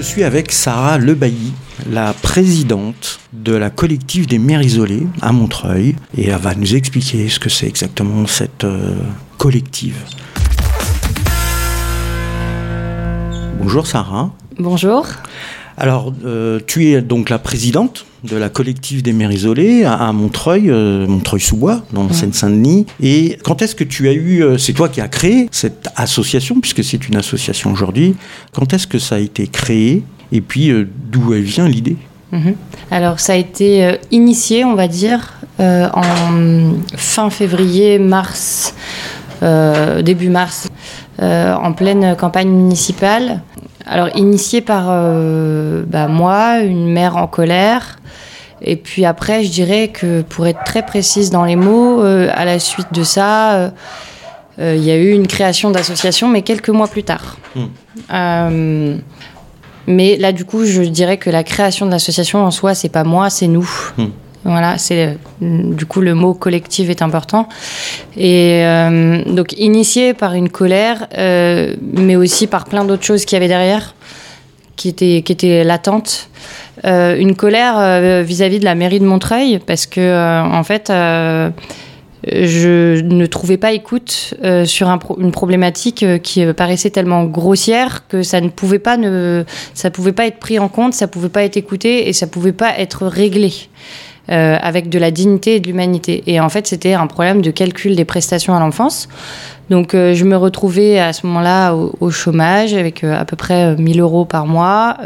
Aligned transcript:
Je 0.00 0.06
suis 0.06 0.24
avec 0.24 0.50
Sarah 0.50 0.96
Lebailly, 0.96 1.52
la 1.90 2.14
présidente 2.14 3.20
de 3.34 3.54
la 3.54 3.68
collective 3.68 4.26
des 4.26 4.38
mères 4.38 4.62
isolées 4.62 5.06
à 5.20 5.30
Montreuil, 5.30 5.94
et 6.16 6.28
elle 6.28 6.40
va 6.40 6.54
nous 6.54 6.74
expliquer 6.74 7.28
ce 7.28 7.38
que 7.38 7.50
c'est 7.50 7.66
exactement 7.66 8.26
cette 8.26 8.64
euh, 8.64 8.94
collective. 9.36 9.96
Bonjour 13.60 13.86
Sarah. 13.86 14.32
Bonjour. 14.58 15.06
Alors, 15.76 16.14
euh, 16.24 16.60
tu 16.66 16.86
es 16.86 17.02
donc 17.02 17.28
la 17.28 17.38
présidente 17.38 18.06
de 18.24 18.36
la 18.36 18.48
collective 18.48 19.02
des 19.02 19.12
mères 19.12 19.32
isolées 19.32 19.84
à, 19.84 20.12
Montreuil, 20.12 20.70
euh, 20.70 21.06
Montreuil-sous-Bois, 21.06 21.82
dans 21.92 22.06
la 22.06 22.12
Seine-Saint-Denis. 22.12 22.86
Et 23.02 23.38
quand 23.42 23.62
est-ce 23.62 23.74
que 23.74 23.84
tu 23.84 24.08
as 24.08 24.12
eu, 24.12 24.42
euh, 24.42 24.58
c'est 24.58 24.72
toi 24.72 24.88
qui 24.88 25.00
as 25.00 25.08
créé 25.08 25.48
cette 25.50 25.88
association, 25.96 26.60
puisque 26.60 26.84
c'est 26.84 27.08
une 27.08 27.16
association 27.16 27.72
aujourd'hui, 27.72 28.14
quand 28.52 28.72
est-ce 28.72 28.86
que 28.86 28.98
ça 28.98 29.16
a 29.16 29.18
été 29.18 29.46
créé 29.46 30.02
et 30.32 30.40
puis 30.40 30.72
d'où 31.10 31.30
vient 31.30 31.68
l'idée? 31.68 31.96
Mhm. 32.32 32.54
Alors, 32.90 33.18
ça 33.18 33.32
a 33.32 33.36
été 33.36 33.96
initié, 34.12 34.64
on 34.64 34.74
va 34.74 34.86
dire, 34.86 35.34
en 35.58 36.72
fin 36.96 37.30
février, 37.30 37.98
mars, 37.98 38.74
début 39.42 40.28
mars, 40.28 40.68
en 41.18 41.72
pleine 41.72 42.14
campagne 42.16 42.50
municipale. 42.50 43.42
Alors, 43.86 44.08
initié 44.14 44.60
par 44.60 44.86
euh, 44.88 45.82
bah, 45.86 46.06
moi, 46.06 46.60
une 46.60 46.92
mère 46.92 47.16
en 47.16 47.26
colère. 47.26 47.98
Et 48.62 48.76
puis 48.76 49.04
après, 49.04 49.44
je 49.44 49.50
dirais 49.50 49.88
que 49.88 50.22
pour 50.22 50.46
être 50.46 50.64
très 50.64 50.84
précise 50.84 51.30
dans 51.30 51.44
les 51.44 51.56
mots, 51.56 52.02
euh, 52.02 52.30
à 52.34 52.44
la 52.44 52.58
suite 52.58 52.92
de 52.92 53.02
ça, 53.02 53.54
euh, 53.54 53.70
il 54.58 54.84
y 54.84 54.90
a 54.90 54.96
eu 54.96 55.10
une 55.10 55.26
création 55.26 55.70
d'association, 55.70 56.28
mais 56.28 56.42
quelques 56.42 56.68
mois 56.68 56.88
plus 56.88 57.04
tard. 57.04 57.38
Hmm. 57.54 58.98
mais 59.86 60.16
là, 60.16 60.32
du 60.32 60.44
coup, 60.44 60.64
je 60.64 60.82
dirais 60.82 61.16
que 61.16 61.30
la 61.30 61.42
création 61.42 61.86
de 61.86 61.90
l'association 61.90 62.44
en 62.44 62.50
soi, 62.50 62.74
c'est 62.74 62.88
pas 62.90 63.04
moi, 63.04 63.30
c'est 63.30 63.48
nous. 63.48 63.68
Hmm. 63.96 64.08
Voilà, 64.44 64.78
c'est 64.78 65.18
du 65.40 65.84
coup 65.84 66.00
le 66.00 66.14
mot 66.14 66.32
collectif 66.32 66.88
est 66.88 67.02
important. 67.02 67.48
Et 68.16 68.64
euh, 68.64 69.22
donc 69.24 69.52
initié 69.58 70.14
par 70.14 70.32
une 70.32 70.48
colère, 70.48 71.08
euh, 71.18 71.76
mais 71.80 72.16
aussi 72.16 72.46
par 72.46 72.64
plein 72.64 72.84
d'autres 72.84 73.04
choses 73.04 73.26
qu'il 73.26 73.36
y 73.36 73.38
avait 73.38 73.48
derrière, 73.48 73.94
qui 74.76 74.88
étaient, 74.88 75.22
qui 75.22 75.32
étaient 75.32 75.62
latentes. 75.62 76.30
Euh, 76.84 77.16
une 77.18 77.36
colère 77.36 78.22
vis-à-vis 78.22 78.58
de 78.58 78.64
la 78.64 78.74
mairie 78.74 79.00
de 79.00 79.04
Montreuil, 79.04 79.60
parce 79.64 79.86
que 79.86 80.42
en 80.42 80.62
fait, 80.64 80.90
je 82.26 83.00
ne 83.00 83.26
trouvais 83.26 83.56
pas 83.56 83.72
écoute 83.72 84.34
sur 84.64 84.88
une 85.18 85.32
problématique 85.32 86.04
qui 86.22 86.44
paraissait 86.52 86.90
tellement 86.90 87.24
grossière 87.24 88.06
que 88.08 88.22
ça 88.22 88.40
ne 88.40 88.48
pouvait 88.48 88.78
pas 88.78 88.96
ne, 88.96 89.44
ça 89.74 89.90
pouvait 89.90 90.12
pas 90.12 90.26
être 90.26 90.38
pris 90.38 90.58
en 90.58 90.68
compte, 90.68 90.94
ça 90.94 91.06
pouvait 91.08 91.28
pas 91.28 91.44
être 91.44 91.56
écouté 91.56 92.08
et 92.08 92.12
ça 92.12 92.26
pouvait 92.26 92.52
pas 92.52 92.78
être 92.78 93.06
réglé. 93.06 93.52
Euh, 94.28 94.56
avec 94.62 94.88
de 94.88 94.98
la 94.98 95.10
dignité 95.10 95.56
et 95.56 95.60
de 95.60 95.66
l'humanité. 95.66 96.22
Et 96.26 96.38
en 96.38 96.48
fait, 96.48 96.66
c'était 96.66 96.92
un 96.92 97.08
problème 97.08 97.42
de 97.42 97.50
calcul 97.50 97.96
des 97.96 98.04
prestations 98.04 98.54
à 98.54 98.60
l'enfance. 98.60 99.08
Donc, 99.70 99.92
euh, 99.92 100.14
je 100.14 100.24
me 100.24 100.36
retrouvais 100.36 101.00
à 101.00 101.12
ce 101.12 101.26
moment-là 101.26 101.74
au, 101.74 102.10
chômage 102.10 102.74
avec 102.74 103.02
euh, 103.02 103.18
à 103.18 103.24
peu 103.24 103.34
près 103.34 103.74
1000 103.74 103.98
euros 104.00 104.24
par 104.24 104.46
mois, 104.46 104.98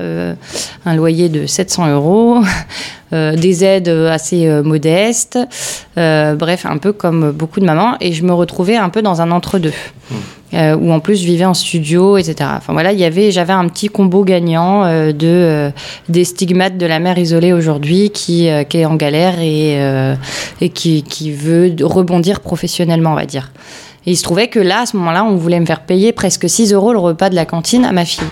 un 0.85 0.95
loyer 0.95 1.31
de 1.31 1.47
700 1.47 1.93
euros, 1.93 2.43
des 3.13 3.65
aides 3.65 3.89
assez 3.89 4.47
modestes, 4.63 5.39
bref, 5.97 6.67
un 6.67 6.77
peu 6.77 6.93
comme 6.93 7.31
beaucoup 7.31 7.61
de 7.61 7.65
mamans. 7.65 7.97
Et 8.01 8.13
je 8.13 8.25
me 8.25 8.35
retrouvais 8.35 8.77
un 8.77 8.91
peu 8.91 9.01
dans 9.01 9.23
un 9.23 9.31
entre-deux. 9.31 9.73
Mmh. 10.11 10.15
Euh, 10.55 10.77
où 10.77 10.93
en 10.93 11.01
plus 11.01 11.21
je 11.21 11.27
vivais 11.27 11.45
en 11.45 11.55
studio, 11.55 12.17
etc. 12.17 12.51
Enfin 12.57 12.73
voilà, 12.73 12.93
il 12.93 12.99
y 12.99 13.05
avait, 13.05 13.33
j'avais 13.33 13.53
un 13.53 13.67
petit 13.67 13.89
combo 13.89 14.23
gagnant 14.23 14.85
euh, 14.85 15.13
de 15.13 15.27
euh, 15.27 15.71
des 16.09 16.25
stigmates 16.25 16.79
de 16.79 16.87
la 16.87 17.01
mère 17.01 17.19
isolée 17.19 17.53
aujourd'hui 17.53 18.11
qui, 18.11 18.49
qui 18.69 18.79
est 18.79 18.85
en 18.85 18.95
galère 18.95 19.41
et, 19.41 20.71
qui, 20.71 21.33
veut 21.33 21.75
rebondir 21.83 22.41
professionnellement, 22.41 23.13
on 23.13 23.17
va 23.17 23.27
dire. 23.27 23.51
Et 24.07 24.13
il 24.13 24.17
se 24.17 24.23
trouvait 24.23 24.49
que 24.49 24.61
là, 24.61 24.83
à 24.83 24.87
ce 24.87 24.97
moment-là, 24.99 25.25
on 25.25 25.37
voulait 25.37 25.59
me 25.59 25.67
faire 25.67 25.81
payer 25.81 26.13
presque 26.13 26.49
6 26.49 26.73
euros 26.73 26.93
le 26.93 26.99
repas 26.99 27.31
de 27.31 27.35
la 27.35 27.47
cantine 27.47 27.85
à 27.85 27.93
ma 27.93 28.05
fille. 28.05 28.29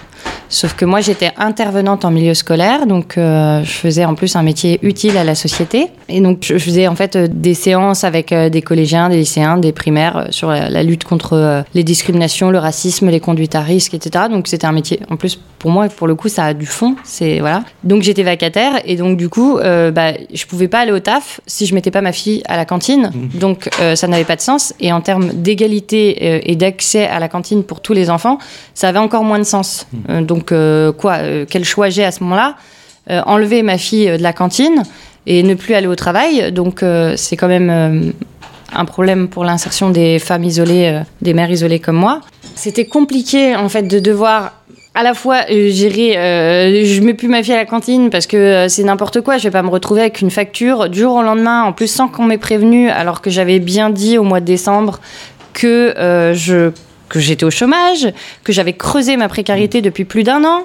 Sauf 0.52 0.74
que 0.74 0.84
moi, 0.84 1.00
j'étais 1.00 1.32
intervenante 1.38 2.04
en 2.04 2.10
milieu 2.10 2.34
scolaire, 2.34 2.86
donc 2.86 3.16
euh, 3.16 3.64
je 3.64 3.72
faisais 3.72 4.04
en 4.04 4.14
plus 4.14 4.36
un 4.36 4.42
métier 4.42 4.78
utile 4.82 5.16
à 5.16 5.24
la 5.24 5.34
société. 5.34 5.88
Et 6.12 6.20
donc, 6.20 6.38
je 6.42 6.58
faisais 6.58 6.86
en 6.86 6.94
fait 6.94 7.16
euh, 7.16 7.26
des 7.28 7.54
séances 7.54 8.04
avec 8.04 8.32
euh, 8.32 8.48
des 8.48 8.62
collégiens, 8.62 9.08
des 9.08 9.16
lycéens, 9.16 9.56
des 9.56 9.72
primaires 9.72 10.28
sur 10.30 10.50
la, 10.50 10.82
lutte 10.82 11.04
contre 11.04 11.64
les 11.74 11.84
discriminations, 11.84 12.50
le 12.50 12.58
racisme, 12.58 13.08
les 13.08 13.20
conduites 13.20 13.54
à 13.54 13.60
risque, 13.60 13.94
etc. 13.94 14.26
Donc, 14.30 14.48
c'était 14.48 14.66
un 14.66 14.72
métier, 14.72 15.00
en 15.10 15.16
plus, 15.16 15.38
pour 15.58 15.70
moi, 15.70 15.88
pour 15.88 16.06
le 16.06 16.14
coup, 16.14 16.28
ça 16.28 16.44
a 16.44 16.54
du 16.54 16.66
fond. 16.66 16.96
C'est 17.04 17.40
voilà. 17.40 17.64
Donc, 17.84 18.02
j'étais 18.02 18.22
vacataire 18.22 18.80
et 18.84 18.96
donc, 18.96 19.16
du 19.16 19.28
coup, 19.28 19.58
bah, 19.58 20.12
je 20.32 20.46
pouvais 20.46 20.68
pas 20.68 20.80
aller 20.80 20.92
au 20.92 20.98
taf 20.98 21.40
si 21.46 21.66
je 21.66 21.74
mettais 21.74 21.90
pas 21.90 22.00
ma 22.00 22.12
fille 22.12 22.42
à 22.48 22.56
la 22.56 22.64
cantine. 22.64 23.10
Mmh. 23.14 23.38
Donc, 23.38 23.70
ça 23.94 24.06
n'avait 24.08 24.24
pas 24.24 24.36
de 24.36 24.40
sens. 24.40 24.74
Et 24.80 24.92
en 24.92 25.00
termes 25.00 25.32
d'égalité 25.32 26.50
et 26.50 26.56
d'accès 26.56 27.06
à 27.06 27.20
la 27.20 27.28
cantine 27.28 27.62
pour 27.62 27.80
tous 27.80 27.92
les 27.92 28.10
enfants, 28.10 28.38
ça 28.74 28.88
avait 28.88 28.98
encore 28.98 29.24
moins 29.24 29.38
de 29.38 29.44
sens. 29.44 29.86
Mmh. 29.92 30.22
donc, 30.22 30.52
euh, 30.52 30.92
quoi 30.92 31.16
euh, 31.18 31.44
Quel 31.48 31.64
choix 31.64 31.88
j'ai 31.88 32.04
à 32.04 32.12
ce 32.12 32.22
moment-là? 32.24 32.56
Euh, 33.10 33.20
Enlever 33.26 33.62
ma 33.62 33.78
fille 33.78 34.06
de 34.06 34.22
la 34.22 34.32
cantine 34.32 34.82
et 35.26 35.42
ne 35.42 35.54
plus 35.54 35.74
aller 35.74 35.86
au 35.86 35.96
travail. 35.96 36.52
Donc, 36.52 36.84
c'est 37.16 37.36
quand 37.36 37.48
même 37.48 38.12
un 38.74 38.84
problème 38.84 39.28
pour 39.28 39.44
l'insertion 39.44 39.90
des 39.90 40.18
femmes 40.18 40.44
isolées, 40.44 41.00
des 41.20 41.34
mères 41.34 41.50
isolées 41.50 41.78
comme 41.78 41.96
moi. 41.96 42.20
C'était 42.54 42.86
compliqué, 42.86 43.56
en 43.56 43.68
fait, 43.68 43.82
de 43.82 43.98
devoir 43.98 44.52
à 44.94 45.02
la 45.02 45.14
fois 45.14 45.46
gérer, 45.48 46.12
je 46.84 47.00
mets 47.00 47.14
plus 47.14 47.28
ma 47.28 47.42
fille 47.42 47.54
à 47.54 47.56
la 47.56 47.64
cantine 47.64 48.10
parce 48.10 48.26
que 48.26 48.66
c'est 48.68 48.82
n'importe 48.82 49.22
quoi, 49.22 49.38
je 49.38 49.44
vais 49.44 49.50
pas 49.50 49.62
me 49.62 49.70
retrouver 49.70 50.02
avec 50.02 50.20
une 50.20 50.30
facture 50.30 50.90
du 50.90 51.00
jour 51.00 51.14
au 51.14 51.22
lendemain, 51.22 51.62
en 51.62 51.72
plus 51.72 51.86
sans 51.86 52.08
qu'on 52.08 52.24
m'ait 52.24 52.36
prévenu, 52.36 52.90
alors 52.90 53.22
que 53.22 53.30
j'avais 53.30 53.58
bien 53.58 53.88
dit 53.88 54.18
au 54.18 54.22
mois 54.22 54.40
de 54.40 54.44
décembre 54.44 55.00
que 55.54 55.94
je 56.34 56.72
que 57.08 57.20
j'étais 57.20 57.44
au 57.44 57.50
chômage, 57.50 58.10
que 58.42 58.52
j'avais 58.52 58.72
creusé 58.72 59.16
ma 59.18 59.28
précarité 59.28 59.82
depuis 59.82 60.04
plus 60.04 60.24
d'un 60.24 60.44
an. 60.44 60.62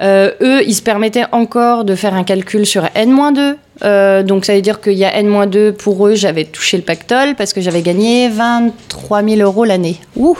Euh, 0.00 0.30
eux, 0.40 0.62
ils 0.66 0.74
se 0.74 0.82
permettaient 0.82 1.26
encore 1.32 1.84
de 1.84 1.94
faire 1.94 2.14
un 2.14 2.24
calcul 2.24 2.64
sur 2.66 2.84
N-2. 2.94 3.56
Euh, 3.82 4.22
donc 4.22 4.44
ça 4.44 4.54
veut 4.54 4.60
dire 4.60 4.80
qu'il 4.80 4.94
y 4.94 5.04
a 5.04 5.14
N-2 5.16 5.72
pour 5.72 6.06
eux, 6.06 6.14
j'avais 6.14 6.44
touché 6.44 6.76
le 6.76 6.82
pactole 6.82 7.34
parce 7.34 7.54
que 7.54 7.60
j'avais 7.62 7.80
gagné 7.80 8.28
23 8.28 9.22
000 9.22 9.40
euros 9.40 9.64
l'année. 9.64 9.96
Ouh 10.16 10.36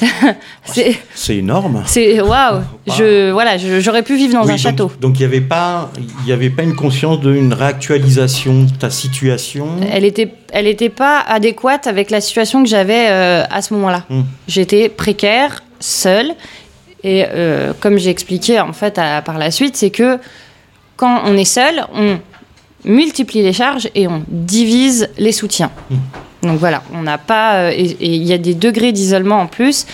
C'est 1.14 1.36
énorme. 1.36 1.82
C'est 1.86 2.20
waouh. 2.20 2.60
Je 2.86 3.30
voilà, 3.30 3.56
j'aurais 3.56 4.02
pu 4.02 4.16
vivre 4.16 4.34
dans 4.34 4.48
un 4.48 4.56
château. 4.56 4.90
Donc 5.00 5.18
il 5.18 5.20
n'y 5.20 5.26
avait 5.26 5.40
pas, 5.40 5.90
il 6.22 6.28
y 6.28 6.32
avait 6.32 6.50
pas 6.50 6.62
une 6.62 6.74
conscience 6.74 7.20
d'une 7.20 7.52
réactualisation 7.52 8.64
de 8.64 8.70
ta 8.70 8.90
situation. 8.90 9.68
Elle 9.92 10.04
était, 10.04 10.32
elle 10.52 10.66
était 10.66 10.88
pas 10.88 11.20
adéquate 11.20 11.86
avec 11.86 12.10
la 12.10 12.20
situation 12.20 12.62
que 12.62 12.68
j'avais 12.68 13.08
euh, 13.08 13.44
à 13.50 13.62
ce 13.62 13.74
moment-là. 13.74 14.04
Hmm. 14.08 14.22
J'étais 14.46 14.88
précaire, 14.88 15.62
seule 15.80 16.32
et 17.04 17.24
euh, 17.28 17.72
comme 17.80 17.98
j'ai 17.98 18.10
expliqué 18.10 18.60
en 18.60 18.72
fait 18.72 19.00
par 19.24 19.38
la 19.38 19.50
suite, 19.50 19.76
c'est 19.76 19.90
que 19.90 20.18
quand 20.96 21.22
on 21.24 21.36
est 21.36 21.44
seul, 21.44 21.84
on 21.94 22.18
multiplie 22.84 23.42
les 23.42 23.52
charges 23.52 23.88
et 23.94 24.08
on 24.08 24.22
divise 24.28 25.08
les 25.18 25.32
soutiens. 25.32 25.70
Mmh. 25.90 25.96
Donc 26.42 26.58
voilà, 26.58 26.82
on 26.94 27.02
n'a 27.02 27.18
pas. 27.18 27.54
Euh, 27.54 27.70
et 27.70 28.14
il 28.14 28.24
y 28.24 28.32
a 28.32 28.38
des 28.38 28.54
degrés 28.54 28.92
d'isolement 28.92 29.40
en 29.40 29.46
plus 29.46 29.86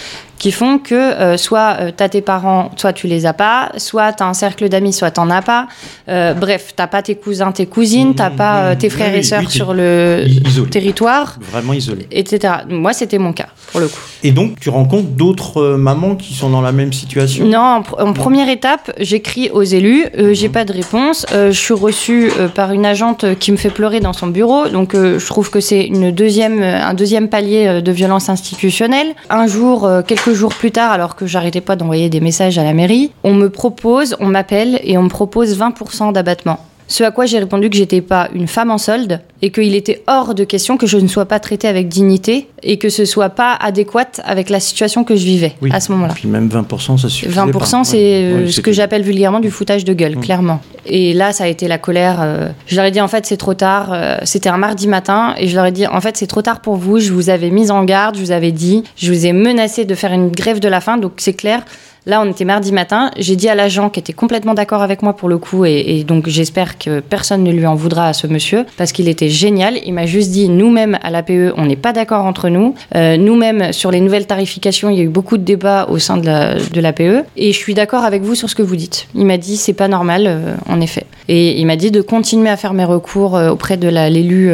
qui 0.45 0.53
font 0.53 0.77
que 0.77 0.95
euh, 0.95 1.39
soit 1.39 1.79
euh, 1.81 1.91
tu 1.97 2.03
as 2.03 2.11
tes 2.11 2.21
parents, 2.21 2.71
soit 2.77 2.93
tu 2.93 3.07
les 3.07 3.25
as 3.25 3.33
pas, 3.33 3.73
soit 3.79 4.13
tu 4.13 4.23
as 4.23 4.27
un 4.27 4.35
cercle 4.35 4.69
d'amis, 4.69 4.93
soit 4.93 5.11
tu 5.11 5.19
n'en 5.19 5.31
as 5.31 5.41
pas. 5.41 5.69
Euh, 6.11 6.35
bref, 6.35 6.75
tu 6.77 6.87
pas 6.87 7.01
tes 7.01 7.15
cousins, 7.15 7.51
tes 7.51 7.65
cousines, 7.65 8.11
tu 8.11 8.37
pas 8.37 8.75
mmh, 8.75 8.77
tes 8.77 8.91
frères 8.91 9.15
et 9.15 9.23
sœurs 9.23 9.51
sur 9.51 9.73
le 9.73 10.27
territoire. 10.71 11.39
Vraiment 11.51 11.73
isolé. 11.73 12.07
Etc. 12.11 12.53
Moi, 12.69 12.93
c'était 12.93 13.17
mon 13.17 13.33
cas, 13.33 13.47
pour 13.73 13.81
le 13.81 13.89
coup. 13.89 14.01
Et 14.23 14.33
donc, 14.33 14.61
tu 14.61 14.69
rencontres 14.69 15.09
d'autres 15.09 15.77
mamans 15.77 16.15
qui 16.15 16.35
sont 16.35 16.51
dans 16.51 16.61
la 16.61 16.73
même 16.73 16.93
situation? 16.93 17.47
Non, 17.47 17.83
en, 17.99 18.13
première 18.13 18.51
étape, 18.51 18.93
j'écris 19.01 19.49
aux 19.49 19.63
élus, 19.63 20.05
j'ai 20.33 20.49
mmh. 20.49 20.53
pas 20.53 20.67
de 20.67 20.75
réponse. 20.75 21.25
je 21.33 21.53
suis 21.53 21.73
reçue 21.73 22.31
par 22.55 22.73
une 22.73 22.85
agente 22.85 23.25
qui 23.39 23.51
me 23.51 23.57
fait 23.57 23.71
pleurer 23.71 24.01
dans 24.01 24.13
son 24.13 24.27
bureau, 24.27 24.69
donc 24.69 24.93
je 24.95 25.27
trouve 25.27 25.49
que 25.49 25.61
c'est 25.61 25.87
une 25.87 26.11
deuxième, 26.11 26.63
un 26.63 26.93
deuxième 26.93 27.31
palier 27.31 27.81
de 27.81 27.93
violence 27.93 28.29
institutionnelle. 28.29 29.15
Un 29.31 29.47
jour, 29.47 29.89
quelques 30.07 30.34
jours 30.35 30.55
plus 30.55 30.71
tard, 30.71 30.93
alors 30.93 31.17
que 31.17 31.27
j'arrêtais 31.27 31.61
pas 31.61 31.77
d'envoyer 31.77 32.09
des 32.11 32.21
messages 32.21 32.59
à 32.59 32.65
la 32.65 32.73
mairie, 32.73 33.13
on 33.23 33.35
me 33.35 33.49
propose, 33.49 34.17
on 34.21 34.27
m'appelle 34.27 34.81
et 34.83 34.99
on 34.99 35.03
me 35.05 35.09
propose 35.09 35.59
20% 35.59 36.13
d'abattement. 36.13 36.59
Ce 36.87 37.03
à 37.03 37.11
quoi 37.11 37.27
j'ai 37.27 37.39
répondu 37.39 37.71
que 37.71 37.77
j'étais 37.77 38.01
pas 38.01 38.29
une 38.35 38.47
femme 38.47 38.71
en 38.71 38.79
solde 38.79 39.21
et 39.41 39.51
qu'il 39.51 39.75
était 39.75 40.03
hors 40.07 40.35
de 40.35 40.45
question 40.45 40.77
que 40.77 40.87
je 40.87 40.99
ne 40.99 41.09
sois 41.09 41.25
pas 41.25 41.41
traitée 41.41 41.69
avec 41.69 41.89
dignité 41.89 42.49
et 42.63 42.79
que 42.79 42.89
ce 42.89 43.05
soit 43.05 43.31
pas 43.31 43.55
adéquate 43.55 44.21
avec 44.25 44.51
la 44.51 44.61
situation 44.61 45.05
que 45.05 45.17
je 45.17 45.25
vivais 45.25 45.55
à 45.71 45.81
ce 45.81 45.93
moment-là. 45.93 46.15
Puis 46.15 46.29
même 46.29 46.49
20%, 46.49 46.99
ça 46.99 47.09
suffit. 47.09 47.33
20%, 47.33 47.85
c'est 47.85 47.97
euh, 47.97 48.51
ce 48.51 48.61
que 48.61 48.73
j'appelle 48.73 49.03
vulgairement 49.03 49.41
du 49.41 49.51
foutage 49.51 49.85
de 49.85 49.93
gueule, 49.93 50.17
clairement. 50.17 50.61
Et 50.87 51.15
là, 51.15 51.33
ça 51.33 51.45
a 51.45 51.47
été 51.47 51.69
la 51.69 51.79
colère. 51.79 52.19
Euh, 52.21 52.49
je 52.67 52.77
leur 52.77 52.85
ai 52.85 52.91
dit 52.91 53.01
en 53.01 53.09
fait 53.09 53.25
c'est 53.27 53.37
trop 53.37 53.55
tard. 53.55 53.91
Euh, 53.93 54.17
c'était 54.25 54.51
un 54.51 54.59
mardi 54.59 54.87
matin 54.87 55.35
et 55.39 55.49
je 55.49 55.57
leur 55.57 55.67
ai 55.67 55.73
dit 55.73 55.87
en 55.87 56.01
fait 56.01 56.17
c'est 56.17 56.27
trop 56.27 56.43
tard 56.43 56.61
pour 56.61 56.77
vous. 56.77 57.01
Je 57.01 57.13
vous 57.13 57.31
avais 57.31 57.51
mis 57.51 57.71
en 57.71 57.85
garde, 57.85 58.17
je 58.17 58.21
vous 58.21 58.31
avais 58.31 58.53
dit, 58.53 58.85
je 58.97 59.11
vous 59.13 59.27
ai 59.27 59.33
menacé 59.33 59.85
de 59.85 59.95
faire 59.95 60.13
une 60.13 60.31
grève 60.31 60.61
de 60.61 60.69
la 60.69 60.81
faim, 60.81 60.99
donc 60.99 61.15
c'est 61.17 61.33
clair 61.33 61.65
Là, 62.07 62.21
on 62.21 62.31
était 62.31 62.45
mardi 62.45 62.71
matin. 62.71 63.11
J'ai 63.17 63.35
dit 63.35 63.49
à 63.49 63.55
l'agent 63.55 63.89
qui 63.89 63.99
était 63.99 64.13
complètement 64.13 64.53
d'accord 64.53 64.83
avec 64.83 65.01
moi 65.01 65.15
pour 65.17 65.29
le 65.29 65.39
coup, 65.39 65.65
et, 65.65 66.05
donc 66.05 66.29
j'espère 66.29 66.77
que 66.77 67.01
personne 67.01 67.43
ne 67.43 67.51
lui 67.51 67.67
en 67.67 67.75
voudra 67.75 68.09
à 68.09 68.13
ce 68.13 68.27
monsieur, 68.27 68.67
parce 68.77 68.93
qu'il 68.93 69.09
était 69.09 69.31
génial. 69.31 69.79
Il 69.87 69.95
m'a 69.95 70.05
juste 70.05 70.31
dit, 70.31 70.51
nous-mêmes 70.51 70.99
à 71.03 71.11
l'APE, 71.11 71.55
on 71.57 71.65
n'est 71.65 71.77
pas 71.77 71.95
d'accord 71.95 72.27
entre 72.27 72.51
nous. 72.51 72.75
Euh, 72.95 73.17
nous-mêmes, 73.17 73.73
sur 73.73 73.91
les 73.91 74.01
nouvelles 74.01 74.27
tarifications, 74.27 74.91
il 74.91 74.99
y 74.99 75.01
a 75.01 75.05
eu 75.05 75.09
beaucoup 75.09 75.39
de 75.39 75.45
débats 75.45 75.87
au 75.89 75.99
sein 75.99 76.19
de 76.19 76.81
l'APE, 76.81 77.27
et 77.37 77.53
je 77.53 77.57
suis 77.59 77.73
d'accord 77.73 78.05
avec 78.05 78.23
vous 78.23 78.35
sur 78.35 78.51
ce 78.51 78.55
que 78.55 78.63
vous 78.63 78.77
dites. 78.77 79.09
Il 79.15 79.25
m'a 79.25 79.39
dit, 79.39 79.57
c'est 79.57 79.73
pas 79.73 79.89
normal, 79.89 80.25
euh, 80.27 80.55
en 80.69 80.83
effet. 80.83 81.07
Et 81.29 81.59
il 81.59 81.65
m'a 81.67 81.77
dit 81.77 81.91
de 81.91 82.03
continuer 82.03 82.51
à 82.51 82.59
faire 82.59 82.75
mes 82.75 82.85
recours 82.85 83.35
euh, 83.35 83.51
auprès 83.51 83.79
de 83.79 83.89
l'élu 83.89 84.53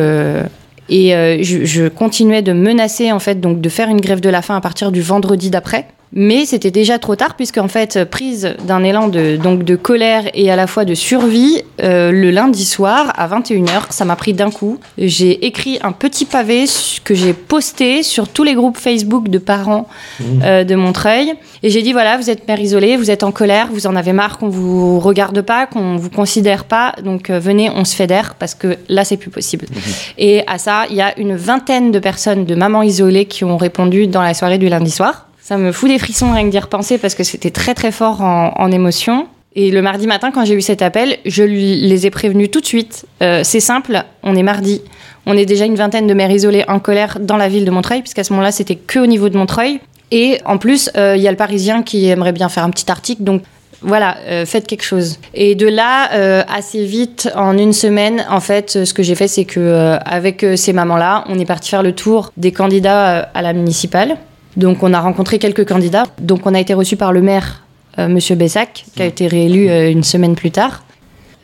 et 0.88 1.10
je, 1.42 1.64
je, 1.64 1.88
continuais 1.88 2.42
de 2.42 2.52
menacer 2.52 3.12
en 3.12 3.20
fait 3.20 3.40
donc 3.40 3.60
de 3.60 3.68
faire 3.68 3.88
une 3.88 4.00
grève 4.00 4.20
de 4.20 4.28
la 4.28 4.42
faim 4.42 4.56
à 4.56 4.60
partir 4.60 4.90
du 4.90 5.00
vendredi 5.00 5.48
d'après 5.48 5.86
mais 6.12 6.44
c'était 6.44 6.70
déjà 6.70 6.98
trop 6.98 7.14
tard, 7.14 7.34
puisqu'en 7.36 7.68
fait, 7.68 8.04
prise 8.04 8.54
d'un 8.66 8.82
élan 8.82 9.08
de, 9.08 9.36
donc 9.36 9.62
de 9.62 9.76
colère 9.76 10.24
et 10.34 10.50
à 10.50 10.56
la 10.56 10.66
fois 10.66 10.84
de 10.84 10.94
survie, 10.94 11.62
euh, 11.82 12.10
le 12.10 12.30
lundi 12.30 12.64
soir 12.64 13.12
à 13.16 13.28
21h, 13.28 13.90
ça 13.90 14.04
m'a 14.04 14.16
pris 14.16 14.34
d'un 14.34 14.50
coup. 14.50 14.78
J'ai 14.98 15.46
écrit 15.46 15.78
un 15.82 15.92
petit 15.92 16.24
pavé 16.24 16.64
que 17.04 17.14
j'ai 17.14 17.32
posté 17.32 18.02
sur 18.02 18.28
tous 18.28 18.42
les 18.42 18.54
groupes 18.54 18.76
Facebook 18.76 19.28
de 19.28 19.38
parents 19.38 19.88
mmh. 20.18 20.24
euh, 20.42 20.64
de 20.64 20.74
Montreuil. 20.74 21.32
Et 21.62 21.70
j'ai 21.70 21.82
dit 21.82 21.92
voilà, 21.92 22.16
vous 22.16 22.28
êtes 22.28 22.48
mère 22.48 22.60
isolée, 22.60 22.96
vous 22.96 23.10
êtes 23.10 23.22
en 23.22 23.30
colère, 23.30 23.68
vous 23.70 23.86
en 23.86 23.94
avez 23.94 24.12
marre 24.12 24.38
qu'on 24.38 24.48
vous 24.48 24.98
regarde 24.98 25.42
pas, 25.42 25.66
qu'on 25.66 25.96
vous 25.96 26.10
considère 26.10 26.64
pas, 26.64 26.94
donc 27.04 27.30
euh, 27.30 27.38
venez, 27.38 27.70
on 27.70 27.84
se 27.84 27.94
fédère 27.94 28.34
parce 28.34 28.54
que 28.54 28.76
là, 28.88 29.04
c'est 29.04 29.16
plus 29.16 29.30
possible. 29.30 29.66
Mmh. 29.70 29.78
Et 30.18 30.42
à 30.48 30.58
ça, 30.58 30.86
il 30.90 30.96
y 30.96 31.02
a 31.02 31.16
une 31.18 31.36
vingtaine 31.36 31.92
de 31.92 31.98
personnes, 31.98 32.44
de 32.44 32.54
mamans 32.54 32.82
isolées 32.82 33.26
qui 33.26 33.44
ont 33.44 33.56
répondu 33.56 34.08
dans 34.08 34.22
la 34.22 34.34
soirée 34.34 34.58
du 34.58 34.68
lundi 34.68 34.90
soir. 34.90 35.29
Ça 35.50 35.58
me 35.58 35.72
fout 35.72 35.88
des 35.88 35.98
frissons 35.98 36.32
rien 36.32 36.44
que 36.44 36.50
d'y 36.50 36.60
repenser 36.60 36.96
parce 36.96 37.16
que 37.16 37.24
c'était 37.24 37.50
très 37.50 37.74
très 37.74 37.90
fort 37.90 38.20
en, 38.20 38.70
émotion. 38.70 39.26
Et 39.56 39.72
le 39.72 39.82
mardi 39.82 40.06
matin, 40.06 40.30
quand 40.30 40.44
j'ai 40.44 40.54
eu 40.54 40.60
cet 40.60 40.80
appel, 40.80 41.18
je 41.26 41.42
les 41.42 42.06
ai 42.06 42.10
prévenus 42.10 42.52
tout 42.52 42.60
de 42.60 42.66
suite. 42.66 43.04
Euh, 43.20 43.40
c'est 43.42 43.58
simple, 43.58 44.04
on 44.22 44.36
est 44.36 44.44
mardi. 44.44 44.80
On 45.26 45.36
est 45.36 45.46
déjà 45.46 45.64
une 45.64 45.74
vingtaine 45.74 46.06
de 46.06 46.14
mères 46.14 46.30
isolées 46.30 46.64
en 46.68 46.78
colère 46.78 47.18
dans 47.20 47.36
la 47.36 47.48
ville 47.48 47.64
de 47.64 47.70
Montreuil, 47.72 48.00
puisqu'à 48.00 48.22
ce 48.22 48.32
moment-là, 48.32 48.52
c'était 48.52 48.76
que 48.76 49.00
au 49.00 49.06
niveau 49.06 49.28
de 49.28 49.36
Montreuil. 49.36 49.80
Et 50.12 50.38
en 50.44 50.56
plus, 50.56 50.88
euh, 50.96 51.16
il 51.16 51.22
y 51.22 51.26
a 51.26 51.32
le 51.32 51.36
Parisien 51.36 51.82
qui 51.82 52.06
aimerait 52.06 52.30
bien 52.30 52.48
faire 52.48 52.62
un 52.62 52.70
petit 52.70 52.88
article, 52.88 53.24
donc 53.24 53.42
voilà, 53.82 54.18
euh, 54.28 54.46
faites 54.46 54.68
quelque 54.68 54.84
chose. 54.84 55.18
Et 55.34 55.56
de 55.56 55.66
là, 55.66 56.44
assez 56.48 56.84
vite, 56.84 57.28
en 57.34 57.58
une 57.58 57.72
semaine, 57.72 58.24
en 58.30 58.38
fait, 58.38 58.84
ce 58.84 58.94
que 58.94 59.02
j'ai 59.02 59.16
fait, 59.16 59.26
c'est 59.26 59.46
que 59.46 59.98
avec 60.04 60.46
ces 60.54 60.72
mamans-là, 60.72 61.24
on 61.26 61.40
est 61.40 61.44
parti 61.44 61.70
faire 61.70 61.82
le 61.82 61.92
tour 61.92 62.30
des 62.36 62.52
candidats 62.52 63.28
à 63.34 63.42
la 63.42 63.52
municipale. 63.52 64.16
Donc 64.56 64.82
on 64.82 64.92
a 64.92 65.00
rencontré 65.00 65.38
quelques 65.38 65.66
candidats. 65.66 66.04
Donc 66.20 66.46
on 66.46 66.54
a 66.54 66.60
été 66.60 66.74
reçu 66.74 66.96
par 66.96 67.12
le 67.12 67.20
maire, 67.20 67.62
M. 67.96 68.04
Euh, 68.04 68.08
Monsieur 68.08 68.36
Bessac, 68.36 68.84
qui 68.94 69.02
a 69.02 69.06
été 69.06 69.26
réélu 69.26 69.68
euh, 69.68 69.90
une 69.90 70.02
semaine 70.02 70.34
plus 70.34 70.50
tard. 70.50 70.82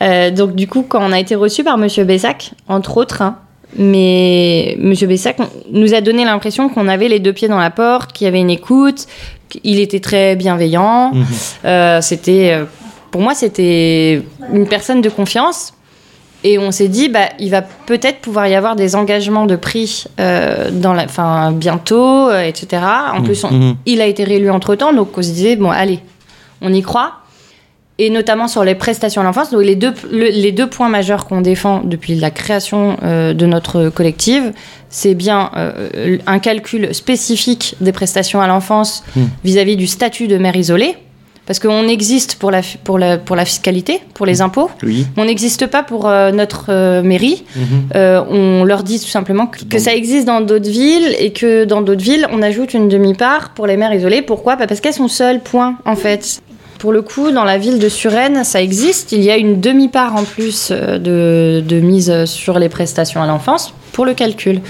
Euh, 0.03 0.31
donc 0.31 0.55
du 0.55 0.67
coup, 0.67 0.85
quand 0.87 1.01
on 1.03 1.13
a 1.13 1.19
été 1.19 1.35
reçu 1.35 1.65
par 1.65 1.79
Monsieur 1.79 2.05
Bessac, 2.05 2.53
entre 2.69 2.97
autres, 2.97 3.23
hein, 3.23 3.39
mais 3.79 4.77
Monsieur 4.79 5.07
Bessac 5.07 5.39
nous 5.71 5.95
a 5.95 6.01
donné 6.01 6.25
l'impression 6.25 6.69
qu'on 6.69 6.89
avait 6.89 7.09
les 7.09 7.19
deux 7.19 7.33
pieds 7.33 7.49
dans 7.49 7.59
la 7.59 7.71
porte, 7.71 8.13
qu'il 8.13 8.27
y 8.27 8.29
avait 8.29 8.41
une 8.41 8.51
écoute, 8.51 9.07
qu'il 9.49 9.81
était 9.81 10.01
très 10.01 10.37
bienveillant. 10.37 11.13
Mhm. 11.15 12.03
c'était, 12.03 12.61
pour 13.11 13.21
moi, 13.21 13.35
c'était 13.35 14.23
une 14.53 14.67
personne 14.67 15.01
de 15.01 15.09
confiance. 15.09 15.73
Et 16.49 16.61
on 16.61 16.71
s'est 16.71 16.87
dit, 16.87 17.09
bah, 17.09 17.31
il 17.41 17.51
va 17.51 17.61
peut-être 17.61 18.21
pouvoir 18.21 18.47
y 18.47 18.55
avoir 18.55 18.77
des 18.77 18.95
engagements 18.95 19.47
de 19.47 19.57
prix 19.57 20.05
euh, 20.21 20.71
dans 20.71 20.93
la, 20.93 21.09
fin, 21.09 21.51
bientôt, 21.51 22.31
euh, 22.31 22.41
etc. 22.41 22.85
En 23.13 23.21
plus, 23.21 23.43
mmh. 23.43 23.75
il 23.85 24.01
a 24.01 24.07
été 24.07 24.23
réélu 24.23 24.49
entre-temps, 24.49 24.93
donc 24.93 25.19
on 25.19 25.23
se 25.23 25.31
disait, 25.31 25.57
bon, 25.57 25.71
allez, 25.71 25.99
on 26.63 26.73
y 26.73 26.83
croit. 26.83 27.15
Et 27.99 28.11
notamment 28.11 28.47
sur 28.47 28.63
les 28.63 28.77
prestations 28.77 29.23
à 29.23 29.25
l'enfance, 29.25 29.51
donc 29.51 29.65
les 29.65 29.75
deux, 29.75 29.93
les 30.13 30.53
deux 30.53 30.69
points 30.69 30.89
majeurs 30.89 31.25
qu'on 31.25 31.41
défend 31.41 31.81
depuis 31.83 32.15
la 32.15 32.31
création 32.31 32.97
euh, 33.03 33.35
de 33.35 33.47
notre 33.47 33.89
collective, 33.89 34.53
c'est 34.89 35.17
bien 35.17 35.51
un 36.27 36.39
calcul 36.39 36.95
spécifique 36.95 37.75
des 37.81 37.91
prestations 37.91 38.41
à 38.41 38.47
l'enfance 38.47 39.03
mmh. 39.17 39.21
vis-à-vis 39.43 39.77
du 39.77 39.89
statut 39.89 40.29
de 40.29 40.39
mère 40.39 40.55
isolée, 40.55 40.95
parce 41.47 41.61
qu'on 41.61 41.87
existe 41.87 42.35
pour 42.37 42.51
la, 42.51 42.61
pour, 42.83 42.99
la, 42.99 43.19
pour 43.19 43.37
la 43.37 43.45
fiscalité, 43.45 44.01
pour 44.15 44.27
les 44.27 44.43
impôts. 44.43 44.69
On 45.17 45.25
n'existe 45.25 45.69
pas 45.69 45.85
pour 45.85 46.09
euh, 46.09 46.33
notre 46.33 46.67
euh, 46.71 47.03
mairie. 47.03 47.45
Mhm. 47.55 47.65
Euh, 47.95 48.23
on 48.29 48.65
leur 48.65 48.83
dit 48.83 48.99
tout 48.99 49.07
simplement 49.07 49.47
que, 49.47 49.79
ça 49.79 49.95
existe 49.95 50.27
dans 50.27 50.41
d'autres 50.41 50.69
villes 50.69 51.15
et 51.19 51.33
que 51.33 51.65
dans 51.65 51.83
d'autres 51.83 52.03
villes, 52.03 52.27
on 52.33 52.43
ajoute 52.43 52.75
une 52.75 52.89
demi-part 52.89 53.51
pour 53.51 53.69
les 53.69 53.77
mères 53.77 53.95
isolées. 53.95 54.23
Pourquoi? 54.23 54.57
Bah, 54.57 54.67
Parce 54.67 54.81
qu'elles 54.81 54.93
sont 54.93 55.09
seules, 55.09 55.41
point, 55.41 55.77
en 55.85 55.95
fait. 55.95 56.43
Pour 56.81 56.93
le 56.93 57.01
coup, 57.01 57.31
dans 57.31 57.45
la 57.45 57.57
ville 57.57 57.79
de 57.79 57.89
Suresnes, 57.89 58.43
ça 58.45 58.61
existe. 58.61 59.13
Il 59.13 59.23
y 59.23 59.31
a 59.31 59.37
une 59.37 59.61
demi-part 59.61 60.17
en 60.17 60.25
plus 60.25 60.73
de, 60.73 61.63
de 61.67 61.81
mise 61.81 62.25
sur 62.27 62.59
les 62.59 62.69
prestations 62.69 63.23
à 63.23 63.27
l'enfance 63.27 63.73
pour 63.93 64.05
le 64.05 64.13
calcul. 64.15 64.61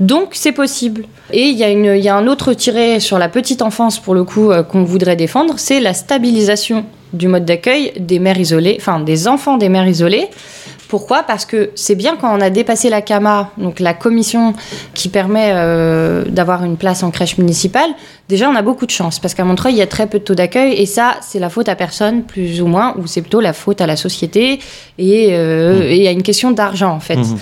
Donc 0.00 0.30
c'est 0.32 0.52
possible. 0.52 1.04
Et 1.32 1.48
il 1.48 1.56
y, 1.56 2.08
a 2.08 2.16
un 2.16 2.26
autre 2.26 2.52
tiré 2.52 3.00
sur 3.00 3.18
la 3.18 3.28
petite 3.28 3.62
enfance, 3.62 3.98
pour 3.98 4.14
le 4.14 4.24
coup, 4.24 4.50
euh, 4.50 4.62
qu'on 4.62 4.84
voudrait 4.84 5.16
défendre, 5.16 5.54
c'est 5.56 5.80
la 5.80 5.94
stabilisation 5.94 6.84
du 7.12 7.28
mode 7.28 7.44
d'accueil 7.44 7.92
des 7.98 8.18
mères 8.18 8.38
isolées, 8.38 8.76
enfin 8.78 9.00
des 9.00 9.28
enfants 9.28 9.56
des 9.56 9.68
mères 9.68 9.86
isolées. 9.86 10.28
Pourquoi? 10.88 11.22
Parce 11.22 11.44
que 11.46 11.70
c'est 11.74 11.94
bien 11.94 12.16
quand 12.16 12.36
on 12.36 12.40
a 12.40 12.50
dépassé 12.50 12.90
la 12.90 13.00
CAMA, 13.00 13.50
donc 13.56 13.80
la 13.80 13.94
commission 13.94 14.52
qui 14.92 15.08
permet 15.08 15.50
euh, 15.54 16.24
d'avoir 16.28 16.62
une 16.64 16.76
place 16.76 17.02
en 17.02 17.10
crèche 17.10 17.38
municipale, 17.38 17.90
déjà 18.28 18.48
on 18.48 18.54
a 18.54 18.62
beaucoup 18.62 18.86
de 18.86 18.90
chance 18.90 19.18
parce 19.18 19.34
qu'à 19.34 19.44
Montreuil 19.44 19.74
il 19.74 19.78
y 19.78 19.82
a 19.82 19.86
très 19.86 20.06
peu 20.06 20.18
de 20.18 20.24
taux 20.24 20.34
d'accueil 20.34 20.74
et 20.74 20.86
ça 20.86 21.16
c'est 21.20 21.38
la 21.38 21.48
faute 21.48 21.68
à 21.68 21.74
personne 21.74 22.22
plus 22.22 22.60
ou 22.60 22.66
moins 22.66 22.94
ou 22.98 23.06
c'est 23.06 23.22
plutôt 23.22 23.40
la 23.40 23.52
faute 23.52 23.80
à 23.80 23.86
la 23.86 23.96
société 23.96 24.60
et, 24.98 25.28
euh, 25.32 25.88
mmh. 25.88 25.94
y 25.94 26.06
a 26.06 26.12
une 26.12 26.22
question 26.22 26.50
d'argent 26.50 26.92
en 26.92 27.00
fait. 27.00 27.16
Mmh. 27.16 27.38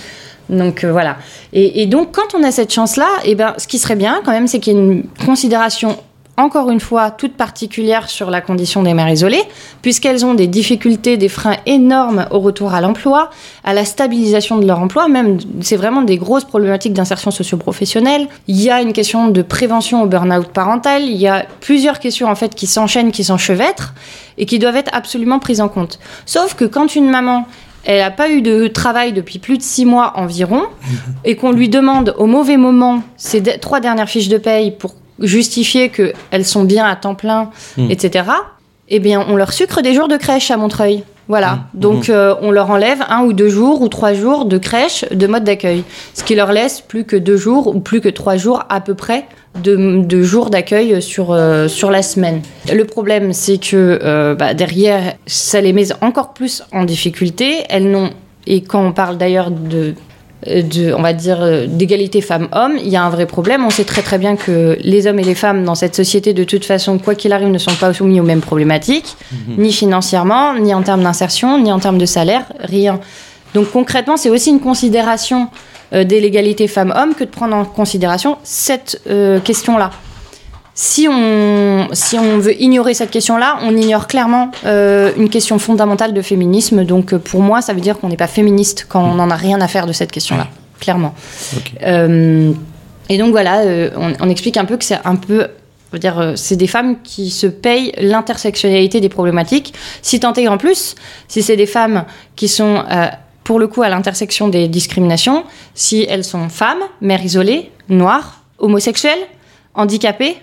Donc 0.49 0.83
euh, 0.83 0.91
voilà. 0.91 1.17
Et, 1.53 1.85
donc 1.85 2.11
quand 2.11 2.37
on 2.37 2.43
a 2.43 2.51
cette 2.51 2.73
chance-là, 2.73 3.07
eh 3.25 3.35
ben, 3.35 3.53
ce 3.57 3.67
qui 3.67 3.79
serait 3.79 3.95
bien 3.95 4.21
quand 4.23 4.31
même, 4.31 4.47
c'est 4.47 4.59
qu'il 4.59 4.73
y 4.73 4.75
ait 4.75 4.79
une 4.79 5.03
considération 5.25 5.97
encore 6.37 6.71
une 6.71 6.79
fois 6.79 7.11
toute 7.11 7.33
particulière 7.33 8.09
sur 8.09 8.31
la 8.31 8.41
condition 8.41 8.81
des 8.81 8.93
mères 8.93 9.09
isolées, 9.09 9.43
puisqu'elles 9.81 10.25
ont 10.25 10.33
des 10.33 10.47
difficultés, 10.47 11.15
des 11.15 11.29
freins 11.29 11.57
énormes 11.65 12.25
au 12.31 12.39
retour 12.39 12.73
à 12.73 12.81
l'emploi, 12.81 13.29
à 13.63 13.73
la 13.73 13.85
stabilisation 13.85 14.57
de 14.57 14.65
leur 14.65 14.79
emploi, 14.79 15.07
même 15.07 15.37
c'est 15.61 15.75
vraiment 15.75 16.01
des 16.01 16.17
grosses 16.17 16.45
problématiques 16.45 16.93
d'insertion 16.93 17.29
socio-professionnelle. 17.29 18.27
Il 18.47 18.59
y 18.59 18.71
a 18.71 18.81
une 18.81 18.93
question 18.93 19.27
de 19.27 19.41
prévention 19.43 20.01
au 20.01 20.07
burn-out 20.07 20.47
parental, 20.47 21.03
il 21.03 21.17
y 21.17 21.27
a 21.27 21.45
plusieurs 21.61 21.99
questions 21.99 22.27
en 22.27 22.35
fait 22.35 22.55
qui 22.55 22.65
s'enchaînent, 22.65 23.11
qui 23.11 23.23
s'enchevêtrent 23.23 23.93
et 24.39 24.47
qui 24.47 24.57
doivent 24.57 24.77
être 24.77 24.91
absolument 24.93 25.37
prises 25.37 25.61
en 25.61 25.69
compte. 25.69 25.99
Sauf 26.25 26.55
que 26.55 26.65
quand 26.65 26.95
une 26.95 27.09
maman 27.09 27.45
elle 27.85 27.99
n'a 27.99 28.11
pas 28.11 28.29
eu 28.29 28.41
de 28.41 28.67
travail 28.67 29.13
depuis 29.13 29.39
plus 29.39 29.57
de 29.57 29.63
six 29.63 29.85
mois 29.85 30.13
environ, 30.15 30.63
et 31.25 31.35
qu'on 31.35 31.51
lui 31.51 31.69
demande 31.69 32.15
au 32.17 32.25
mauvais 32.25 32.57
moment 32.57 33.03
ces 33.17 33.41
trois 33.59 33.79
dernières 33.79 34.09
fiches 34.09 34.29
de 34.29 34.37
paye 34.37 34.71
pour 34.71 34.95
justifier 35.19 35.89
qu'elles 35.89 36.45
sont 36.45 36.63
bien 36.63 36.85
à 36.85 36.95
temps 36.95 37.15
plein, 37.15 37.49
hmm. 37.77 37.91
etc., 37.91 38.25
eh 38.89 38.99
bien, 38.99 39.25
on 39.27 39.35
leur 39.35 39.53
sucre 39.53 39.81
des 39.81 39.93
jours 39.93 40.07
de 40.07 40.17
crèche 40.17 40.51
à 40.51 40.57
Montreuil. 40.57 41.03
Voilà, 41.27 41.53
hmm. 41.53 41.79
donc 41.79 42.07
hmm. 42.07 42.11
Euh, 42.11 42.35
on 42.41 42.51
leur 42.51 42.69
enlève 42.69 42.99
un 43.09 43.23
ou 43.23 43.33
deux 43.33 43.49
jours 43.49 43.81
ou 43.81 43.87
trois 43.87 44.13
jours 44.13 44.45
de 44.45 44.57
crèche 44.57 45.05
de 45.09 45.27
mode 45.27 45.43
d'accueil, 45.43 45.83
ce 46.13 46.23
qui 46.23 46.35
leur 46.35 46.51
laisse 46.51 46.81
plus 46.81 47.05
que 47.05 47.15
deux 47.15 47.37
jours 47.37 47.73
ou 47.73 47.79
plus 47.79 48.01
que 48.01 48.09
trois 48.09 48.35
jours 48.37 48.63
à 48.69 48.81
peu 48.81 48.93
près 48.93 49.25
de, 49.61 50.23
jours 50.23 50.49
d'accueil 50.49 51.01
sur, 51.01 51.31
euh, 51.31 51.67
sur 51.67 51.91
la 51.91 52.01
semaine. 52.01 52.41
Le 52.73 52.85
problème, 52.85 53.33
c'est 53.33 53.57
que 53.57 53.99
euh, 54.03 54.35
bah, 54.35 54.53
derrière, 54.53 55.13
ça 55.27 55.61
les 55.61 55.73
met 55.73 55.87
encore 56.01 56.33
plus 56.33 56.63
en 56.71 56.85
difficulté. 56.85 57.63
Elles 57.69 57.89
n'ont, 57.89 58.09
et 58.47 58.61
quand 58.61 58.85
on 58.85 58.91
parle 58.91 59.17
d'ailleurs 59.17 59.51
de, 59.51 59.93
de, 60.45 60.93
on 60.93 61.01
va 61.01 61.13
dire, 61.13 61.67
d'égalité 61.67 62.21
femmes-hommes, 62.21 62.77
il 62.77 62.89
y 62.89 62.95
a 62.95 63.03
un 63.03 63.09
vrai 63.09 63.25
problème. 63.25 63.65
On 63.65 63.69
sait 63.69 63.83
très 63.83 64.01
très 64.01 64.17
bien 64.17 64.35
que 64.35 64.77
les 64.81 65.07
hommes 65.07 65.19
et 65.19 65.23
les 65.23 65.35
femmes 65.35 65.63
dans 65.63 65.75
cette 65.75 65.95
société, 65.95 66.33
de 66.33 66.43
toute 66.43 66.65
façon, 66.65 66.97
quoi 66.97 67.15
qu'il 67.15 67.33
arrive, 67.33 67.49
ne 67.49 67.57
sont 67.57 67.75
pas 67.75 67.93
soumis 67.93 68.19
aux 68.19 68.23
mêmes 68.23 68.41
problématiques, 68.41 69.15
mhm. 69.31 69.55
ni 69.57 69.71
financièrement, 69.71 70.55
ni 70.55 70.73
en 70.73 70.81
termes 70.81 71.03
d'insertion, 71.03 71.59
ni 71.59 71.71
en 71.71 71.79
termes 71.79 71.97
de 71.97 72.05
salaire, 72.05 72.45
rien. 72.59 72.99
Donc 73.53 73.71
concrètement, 73.71 74.17
c'est 74.17 74.29
aussi 74.29 74.49
une 74.49 74.59
considération 74.59 75.47
euh, 75.93 76.03
des 76.03 76.19
l'égalité 76.19 76.67
femmes-hommes 76.67 77.13
que 77.13 77.23
de 77.23 77.29
prendre 77.29 77.55
en 77.55 77.65
considération 77.65 78.37
cette 78.43 79.01
euh, 79.09 79.39
question-là. 79.39 79.91
Si 80.75 81.07
on, 81.07 81.89
si 81.93 82.17
on 82.17 82.39
veut 82.39 82.59
ignorer 82.59 82.93
cette 82.93 83.11
question-là, 83.11 83.59
on 83.61 83.75
ignore 83.77 84.07
clairement 84.07 84.51
euh, 84.65 85.11
une 85.17 85.29
question 85.29 85.59
fondamentale 85.59 86.13
de 86.13 86.21
féminisme. 86.21 86.83
Donc 86.83 87.15
pour 87.15 87.41
moi, 87.41 87.61
ça 87.61 87.73
veut 87.73 87.81
dire 87.81 87.99
qu'on 87.99 88.09
n'est 88.09 88.17
pas 88.17 88.27
féministe 88.27 88.87
quand 88.89 89.03
on 89.03 89.15
n'en 89.15 89.29
a 89.29 89.35
rien 89.35 89.61
à 89.61 89.67
faire 89.67 89.85
de 89.85 89.93
cette 89.93 90.11
question-là, 90.11 90.47
clairement. 90.79 91.13
et 91.81 93.17
donc 93.17 93.31
voilà, 93.31 93.61
on, 94.19 94.29
explique 94.29 94.57
un 94.57 94.65
peu 94.65 94.77
que 94.77 94.85
c'est 94.85 94.99
un 95.05 95.15
peu 95.15 95.47
dire, 95.99 96.33
c'est 96.35 96.55
des 96.55 96.67
femmes 96.67 97.01
qui 97.03 97.29
se 97.29 97.45
payent 97.45 97.91
l'intersectionnalité 97.99 98.99
des 98.99 99.09
problématiques. 99.09 99.75
Si 100.01 100.19
tant 100.19 100.33
est 100.33 100.47
en 100.47 100.57
plus, 100.57 100.95
si 101.27 101.43
c'est 101.43 101.57
des 101.57 101.67
femmes 101.67 102.05
qui 102.35 102.47
sont 102.47 102.83
pour 103.43 103.59
le 103.59 103.67
coup 103.67 103.83
à 103.83 103.89
l'intersection 103.89 104.47
des 104.47 104.67
discriminations 104.67 105.43
si 105.75 106.05
elles 106.09 106.23
sont 106.23 106.49
femmes, 106.49 106.83
mères 107.01 107.23
isolées, 107.23 107.71
noires, 107.89 108.43
homosexuelles, 108.59 109.27
handicapées, 109.75 110.37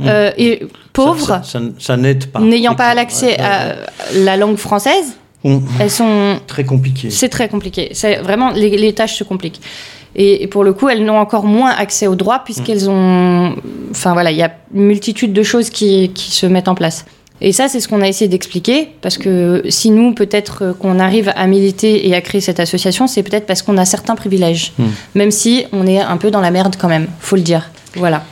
euh, 0.00 0.30
et 0.36 0.60
pauvres, 0.92 1.26
Ça, 1.26 1.42
ça- 1.44 1.58
ça- 1.60 1.64
ça 1.78 1.96
n'aide 1.96 2.26
pas. 2.26 2.40
n'ayant 2.40 2.74
pas 2.74 2.94
l'accès 2.94 3.38
à 3.40 3.76
la 4.14 4.36
langue 4.36 4.56
française, 4.56 5.16
ouais. 5.44 5.58
elles 5.80 5.90
sont 5.90 6.36
Très 6.46 6.64
compliqué. 6.64 7.10
C'est 7.10 7.28
très 7.28 7.48
compliqué. 7.48 7.90
C'est 7.92 8.16
vraiment 8.16 8.50
les, 8.50 8.70
les 8.76 8.92
tâches 8.92 9.16
se 9.16 9.24
compliquent. 9.24 9.60
Et, 10.16 10.44
et 10.44 10.46
pour 10.46 10.62
le 10.64 10.72
coup, 10.72 10.88
elles 10.88 11.04
n'ont 11.04 11.18
encore 11.18 11.44
moins 11.44 11.70
accès 11.70 12.06
aux 12.06 12.14
droits 12.14 12.40
puisqu'elles 12.44 12.88
ont. 12.88 13.54
Enfin 13.90 14.12
voilà, 14.12 14.30
il 14.30 14.36
y 14.36 14.42
a 14.42 14.52
une 14.74 14.82
multitude 14.86 15.32
de 15.32 15.42
choses 15.42 15.70
qui, 15.70 16.10
qui 16.14 16.30
se 16.30 16.46
mettent 16.46 16.68
en 16.68 16.74
place. 16.76 17.04
Et 17.40 17.52
ça, 17.52 17.66
c'est 17.68 17.80
ce 17.80 17.88
qu'on 17.88 18.00
a 18.00 18.06
essayé 18.06 18.28
d'expliquer 18.28 18.90
parce 19.02 19.18
que 19.18 19.64
si 19.68 19.90
nous, 19.90 20.14
peut-être 20.14 20.62
euh, 20.62 20.72
qu'on 20.72 21.00
arrive 21.00 21.32
à 21.34 21.46
militer 21.48 22.06
et 22.08 22.14
à 22.14 22.20
créer 22.20 22.40
cette 22.40 22.60
association, 22.60 23.08
c'est 23.08 23.24
peut-être 23.24 23.44
parce 23.44 23.60
qu'on 23.62 23.76
a 23.76 23.84
certains 23.84 24.14
privilèges, 24.14 24.72
Mm. 24.78 24.84
même 25.16 25.30
si 25.32 25.64
on 25.72 25.84
est 25.84 25.98
un 26.00 26.16
peu 26.16 26.30
dans 26.30 26.40
la 26.40 26.52
merde 26.52 26.76
quand 26.80 26.88
même. 26.88 27.08
Faut 27.18 27.34
le 27.36 27.42
dire. 27.42 27.70
Voilà. 27.96 28.22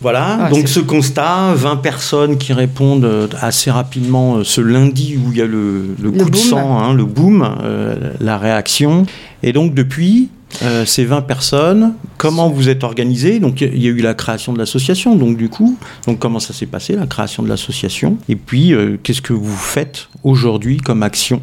Voilà, 0.00 0.38
Ouais, 0.44 0.50
donc 0.50 0.68
ce 0.68 0.80
constat, 0.80 1.54
20 1.54 1.76
personnes 1.76 2.38
qui 2.38 2.52
répondent 2.52 3.04
euh, 3.04 3.26
assez 3.40 3.70
rapidement 3.70 4.36
euh, 4.36 4.44
ce 4.44 4.60
lundi 4.60 5.16
où 5.16 5.32
il 5.32 5.38
y 5.38 5.42
a 5.42 5.46
le, 5.46 5.96
le 6.00 6.10
Le 6.10 6.12
coup 6.12 6.30
de 6.30 6.36
sang, 6.36 6.78
hein, 6.78 6.94
le 6.94 7.04
boom, 7.04 7.48
euh, 7.62 8.12
la 8.20 8.38
réaction. 8.38 9.06
Et 9.42 9.52
donc 9.52 9.74
depuis 9.74 10.28
euh, 10.62 10.84
ces 10.86 11.04
20 11.04 11.22
personnes, 11.22 11.94
comment 12.16 12.48
vous 12.48 12.68
êtes 12.68 12.82
organisés 12.82 13.38
Donc 13.38 13.60
il 13.60 13.82
y 13.82 13.86
a 13.86 13.90
eu 13.90 14.00
la 14.00 14.14
création 14.14 14.52
de 14.52 14.58
l'association, 14.58 15.14
donc 15.14 15.36
du 15.36 15.48
coup, 15.48 15.76
donc 16.06 16.18
comment 16.18 16.40
ça 16.40 16.52
s'est 16.52 16.66
passé, 16.66 16.94
la 16.96 17.06
création 17.06 17.42
de 17.42 17.48
l'association? 17.48 18.16
Et 18.28 18.36
puis, 18.36 18.72
euh, 18.72 18.96
qu'est-ce 19.02 19.22
que 19.22 19.32
vous 19.32 19.56
faites 19.56 20.08
aujourd'hui 20.24 20.78
comme 20.78 21.02
action? 21.02 21.42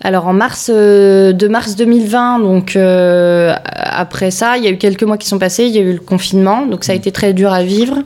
Alors 0.00 0.26
en 0.28 0.32
mars, 0.32 0.70
euh, 0.72 1.32
de 1.32 1.48
mars 1.48 1.74
2020, 1.74 2.38
donc 2.38 2.76
euh, 2.76 3.52
après 3.64 4.30
ça, 4.30 4.56
il 4.56 4.64
y 4.64 4.68
a 4.68 4.70
eu 4.70 4.76
quelques 4.78 5.02
mois 5.02 5.18
qui 5.18 5.26
sont 5.26 5.38
passés, 5.40 5.64
il 5.64 5.74
y 5.74 5.78
a 5.78 5.80
eu 5.82 5.92
le 5.94 5.98
confinement, 5.98 6.66
donc 6.66 6.84
ça 6.84 6.92
a 6.92 6.94
été 6.94 7.10
très 7.10 7.32
dur 7.32 7.52
à 7.52 7.62
vivre. 7.62 7.96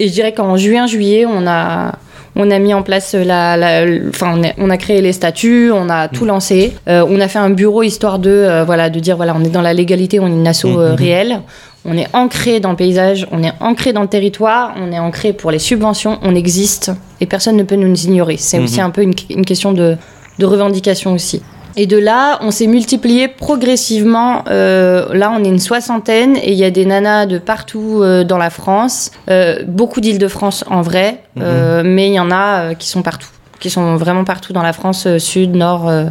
Et 0.00 0.08
je 0.08 0.12
dirais 0.12 0.32
qu'en 0.32 0.56
juin, 0.58 0.86
juillet, 0.86 1.24
on 1.26 1.46
a, 1.46 1.94
on 2.36 2.50
a 2.50 2.58
mis 2.58 2.74
en 2.74 2.82
place 2.82 3.14
la, 3.14 3.56
la- 3.56 3.84
enfin 4.10 4.34
on 4.36 4.44
a, 4.44 4.48
on 4.58 4.68
a 4.68 4.76
créé 4.76 5.00
les 5.00 5.12
statuts, 5.14 5.70
on 5.74 5.88
a 5.88 6.08
tout 6.08 6.26
lancé, 6.26 6.74
Euh, 6.88 7.06
on 7.08 7.18
a 7.20 7.28
fait 7.28 7.38
un 7.38 7.50
bureau 7.50 7.82
histoire 7.82 8.18
de, 8.18 8.62
voilà, 8.66 8.90
de 8.90 9.00
dire 9.00 9.16
voilà, 9.16 9.34
on 9.34 9.42
est 9.42 9.48
dans 9.50 9.62
la 9.62 9.72
légalité, 9.72 10.20
on 10.20 10.26
est 10.26 10.30
une 10.30 10.46
asso 10.46 10.66
Mhm. 10.66 10.94
réelle. 10.94 11.40
On 11.86 11.96
est 11.96 12.08
ancré 12.12 12.60
dans 12.60 12.68
le 12.72 12.76
paysage, 12.76 13.26
on 13.30 13.42
est 13.42 13.52
ancré 13.60 13.94
dans 13.94 14.02
le 14.02 14.08
territoire, 14.08 14.74
on 14.78 14.92
est 14.92 14.98
ancré 14.98 15.32
pour 15.32 15.50
les 15.50 15.58
subventions, 15.58 16.18
on 16.22 16.34
existe 16.34 16.92
et 17.22 17.26
personne 17.26 17.56
ne 17.56 17.62
peut 17.62 17.76
nous 17.76 17.96
ignorer. 18.04 18.36
C'est 18.36 18.58
aussi 18.58 18.82
un 18.82 18.90
peu 18.90 19.00
une, 19.02 19.14
une 19.30 19.46
question 19.46 19.72
de, 19.72 19.96
de 20.40 20.46
revendication 20.46 21.12
aussi. 21.12 21.40
Et 21.76 21.86
de 21.86 21.96
là, 21.96 22.38
on 22.42 22.50
s'est 22.50 22.66
multiplié 22.66 23.28
progressivement. 23.28 24.42
Euh, 24.48 25.14
là, 25.14 25.32
on 25.32 25.44
est 25.44 25.48
une 25.48 25.60
soixantaine 25.60 26.36
et 26.36 26.50
il 26.50 26.58
y 26.58 26.64
a 26.64 26.70
des 26.70 26.84
nanas 26.84 27.26
de 27.26 27.38
partout 27.38 28.00
euh, 28.02 28.24
dans 28.24 28.38
la 28.38 28.50
France. 28.50 29.12
Euh, 29.30 29.62
beaucoup 29.66 30.00
d'Île-de-France 30.00 30.64
en 30.68 30.82
vrai, 30.82 31.22
euh, 31.38 31.82
mais 31.84 32.08
il 32.08 32.14
y 32.14 32.20
en 32.20 32.32
a 32.32 32.74
qui 32.74 32.88
sont 32.88 33.02
partout 33.02 33.28
qui 33.60 33.70
sont 33.70 33.96
vraiment 33.96 34.24
partout 34.24 34.52
dans 34.52 34.62
la 34.62 34.72
France, 34.72 35.06
euh, 35.06 35.18
sud, 35.18 35.54
nord, 35.54 35.88
euh, 35.88 36.06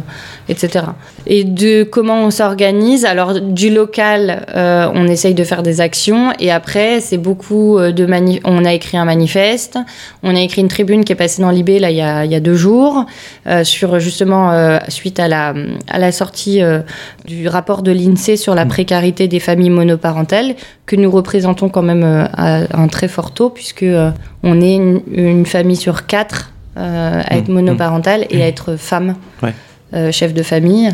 etc. 0.48 0.86
Et 1.26 1.44
de 1.44 1.82
comment 1.82 2.24
on 2.24 2.30
s'organise, 2.30 3.04
alors 3.04 3.40
du 3.40 3.70
local, 3.70 4.46
euh, 4.54 4.88
on 4.94 5.06
essaye 5.08 5.34
de 5.34 5.44
faire 5.44 5.62
des 5.62 5.80
actions, 5.80 6.32
et 6.38 6.50
après, 6.50 7.00
c'est 7.00 7.18
beaucoup 7.18 7.78
euh, 7.78 7.92
de 7.92 8.06
mani 8.06 8.40
On 8.44 8.64
a 8.64 8.72
écrit 8.72 8.96
un 8.96 9.04
manifeste, 9.04 9.78
on 10.22 10.34
a 10.34 10.40
écrit 10.40 10.62
une 10.62 10.68
tribune 10.68 11.04
qui 11.04 11.12
est 11.12 11.16
passée 11.16 11.42
dans 11.42 11.50
l'IB 11.50 11.80
là 11.80 11.90
il 11.90 11.96
y 11.96 12.00
a, 12.00 12.24
il 12.24 12.30
y 12.30 12.34
a 12.36 12.40
deux 12.40 12.54
jours, 12.54 13.04
euh, 13.46 13.64
sur 13.64 13.98
justement 13.98 14.52
euh, 14.52 14.78
suite 14.88 15.18
à 15.18 15.28
la, 15.28 15.52
à 15.88 15.98
la 15.98 16.12
sortie 16.12 16.62
euh, 16.62 16.80
du 17.26 17.48
rapport 17.48 17.82
de 17.82 17.90
l'INSEE 17.90 18.36
sur 18.36 18.54
la 18.54 18.64
précarité 18.64 19.26
des 19.28 19.40
familles 19.40 19.70
monoparentales, 19.70 20.54
que 20.86 20.96
nous 20.96 21.10
représentons 21.10 21.68
quand 21.68 21.82
même 21.82 22.04
euh, 22.04 22.26
à 22.32 22.80
un 22.80 22.88
très 22.88 23.08
fort 23.08 23.32
taux, 23.32 23.50
puisque 23.50 23.82
euh, 23.82 24.10
on 24.42 24.60
est 24.60 24.76
une, 24.76 25.02
une 25.12 25.46
famille 25.46 25.76
sur 25.76 26.06
quatre 26.06 26.50
à 26.76 27.36
être 27.36 27.48
Mmh, 27.48 27.52
monoparentale 27.54 28.26
et 28.30 28.42
à 28.42 28.46
être 28.46 28.76
femme, 28.76 29.16
Ouais. 29.42 29.54
euh, 29.94 30.12
chef 30.12 30.32
de 30.34 30.42
famille. 30.42 30.90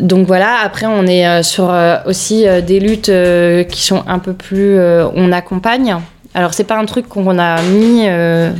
Donc 0.00 0.26
voilà, 0.26 0.56
après 0.62 0.86
on 0.86 1.06
est 1.06 1.26
euh, 1.26 1.42
sur 1.42 1.70
euh, 1.70 1.96
aussi 2.06 2.46
euh, 2.46 2.60
des 2.60 2.78
luttes 2.78 3.08
euh, 3.08 3.64
qui 3.64 3.82
sont 3.82 4.02
un 4.06 4.18
peu 4.18 4.34
plus... 4.34 4.78
euh, 4.78 5.08
on 5.14 5.32
accompagne. 5.32 5.96
Alors 6.34 6.52
c'est 6.52 6.64
pas 6.64 6.76
un 6.76 6.84
truc 6.84 7.08
qu'on 7.08 7.38
a 7.38 7.60
mis, 7.62 8.02
euh, 8.06 8.50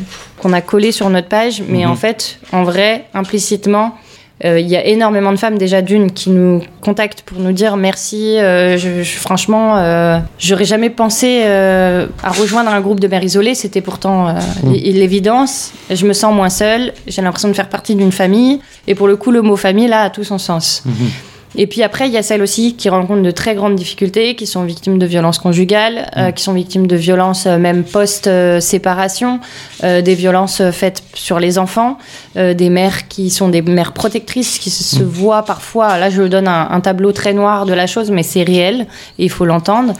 qu'on 0.41 0.53
a 0.55 0.61
collé 0.63 0.91
sur 0.91 1.11
notre 1.11 1.29
page, 1.29 1.63
mais 1.69 1.85
en 1.85 1.95
fait, 1.97 2.39
en 2.53 2.63
vrai, 2.65 3.05
implicitement, 3.15 3.95
euh, 4.45 4.61
il 4.61 4.69
y 4.69 4.77
a 4.77 4.85
énormément 4.87 5.33
de 5.33 5.37
femmes 5.37 5.59
déjà 5.59 5.83
d'une 5.83 6.13
qui 6.13 6.31
nous 6.31 6.63
contactent 6.81 7.23
pour 7.23 7.41
nous 7.41 7.53
dire 7.53 7.77
merci. 7.77 8.39
euh, 8.39 8.77
je, 8.79 9.03
je- 9.03 9.19
franchement, 9.19 9.77
euh, 9.79 10.19
j'aurais 10.39 10.65
jamais 10.65 10.91
pensé 10.91 11.43
euh, 11.45 12.07
à 12.23 12.31
rejoindre 12.31 12.71
un 12.71 12.81
groupe 12.81 13.01
de 13.01 13.09
mères 13.09 13.25
isolées. 13.25 13.55
C'était 13.57 13.81
pourtant 13.81 14.29
euh, 14.29 14.33
Mm. 14.63 14.75
l- 14.75 14.99
l'évidence. 14.99 15.73
Je 15.91 16.07
me 16.07 16.13
sens 16.13 16.33
moins 16.35 16.51
seule. 16.51 16.93
J'ai 17.07 17.23
l'impression 17.23 17.49
de 17.49 17.55
faire 17.55 17.69
partie 17.69 17.95
d'une 17.97 18.13
famille. 18.13 18.61
Et 18.87 18.95
pour 18.95 19.09
le 19.09 19.17
coup, 19.17 19.31
le 19.31 19.43
mot 19.43 19.57
famille 19.57 19.89
là 19.89 20.03
a 20.03 20.11
tout 20.11 20.25
son 20.25 20.39
sens. 20.39 20.83
Mhm. 20.87 20.95
Et 21.57 21.67
puis 21.67 21.83
après, 21.83 22.09
il 22.09 22.13
y 22.13 22.17
a 22.17 22.23
celles 22.23 22.43
aussi 22.43 22.77
qui 22.77 22.89
rencontrent 22.89 23.23
de 23.23 23.31
très 23.31 23.55
grandes 23.55 23.75
difficultés, 23.75 24.35
qui 24.35 24.47
sont 24.47 24.65
victimes 24.65 24.99
de 24.99 25.07
violences 25.07 25.39
conjugales, 25.39 26.11
euh, 26.17 26.31
qui 26.31 26.43
sont 26.43 26.53
victimes 26.53 26.87
de 26.87 26.97
violences 26.97 27.47
euh, 27.47 27.59
même 27.59 27.85
post-séparation, 27.85 29.41
euh, 29.83 30.03
des 30.03 30.15
violences 30.15 30.63
faites 30.71 31.03
sur 31.15 31.39
les 31.39 31.59
enfants, 31.59 31.99
des 32.37 32.71
mères 32.71 33.09
qui 33.09 33.31
sont 33.31 33.49
des 33.49 33.63
mères 33.63 33.93
protectrices, 33.93 34.59
qui 34.59 34.71
se, 34.71 34.85
se 34.85 35.03
voient 35.03 35.43
parfois, 35.43 35.99
là 35.99 36.09
je 36.11 36.23
donne 36.23 36.47
un, 36.47 36.71
un 36.71 36.81
tableau 36.81 37.11
très 37.13 37.33
noir 37.33 37.67
de 37.67 37.73
la 37.73 37.87
chose, 37.87 38.11
mais 38.11 38.23
c'est 38.23 38.45
réel, 38.45 38.87
et 39.19 39.25
il 39.25 39.31
faut 39.31 39.45
l'entendre. 39.45 39.95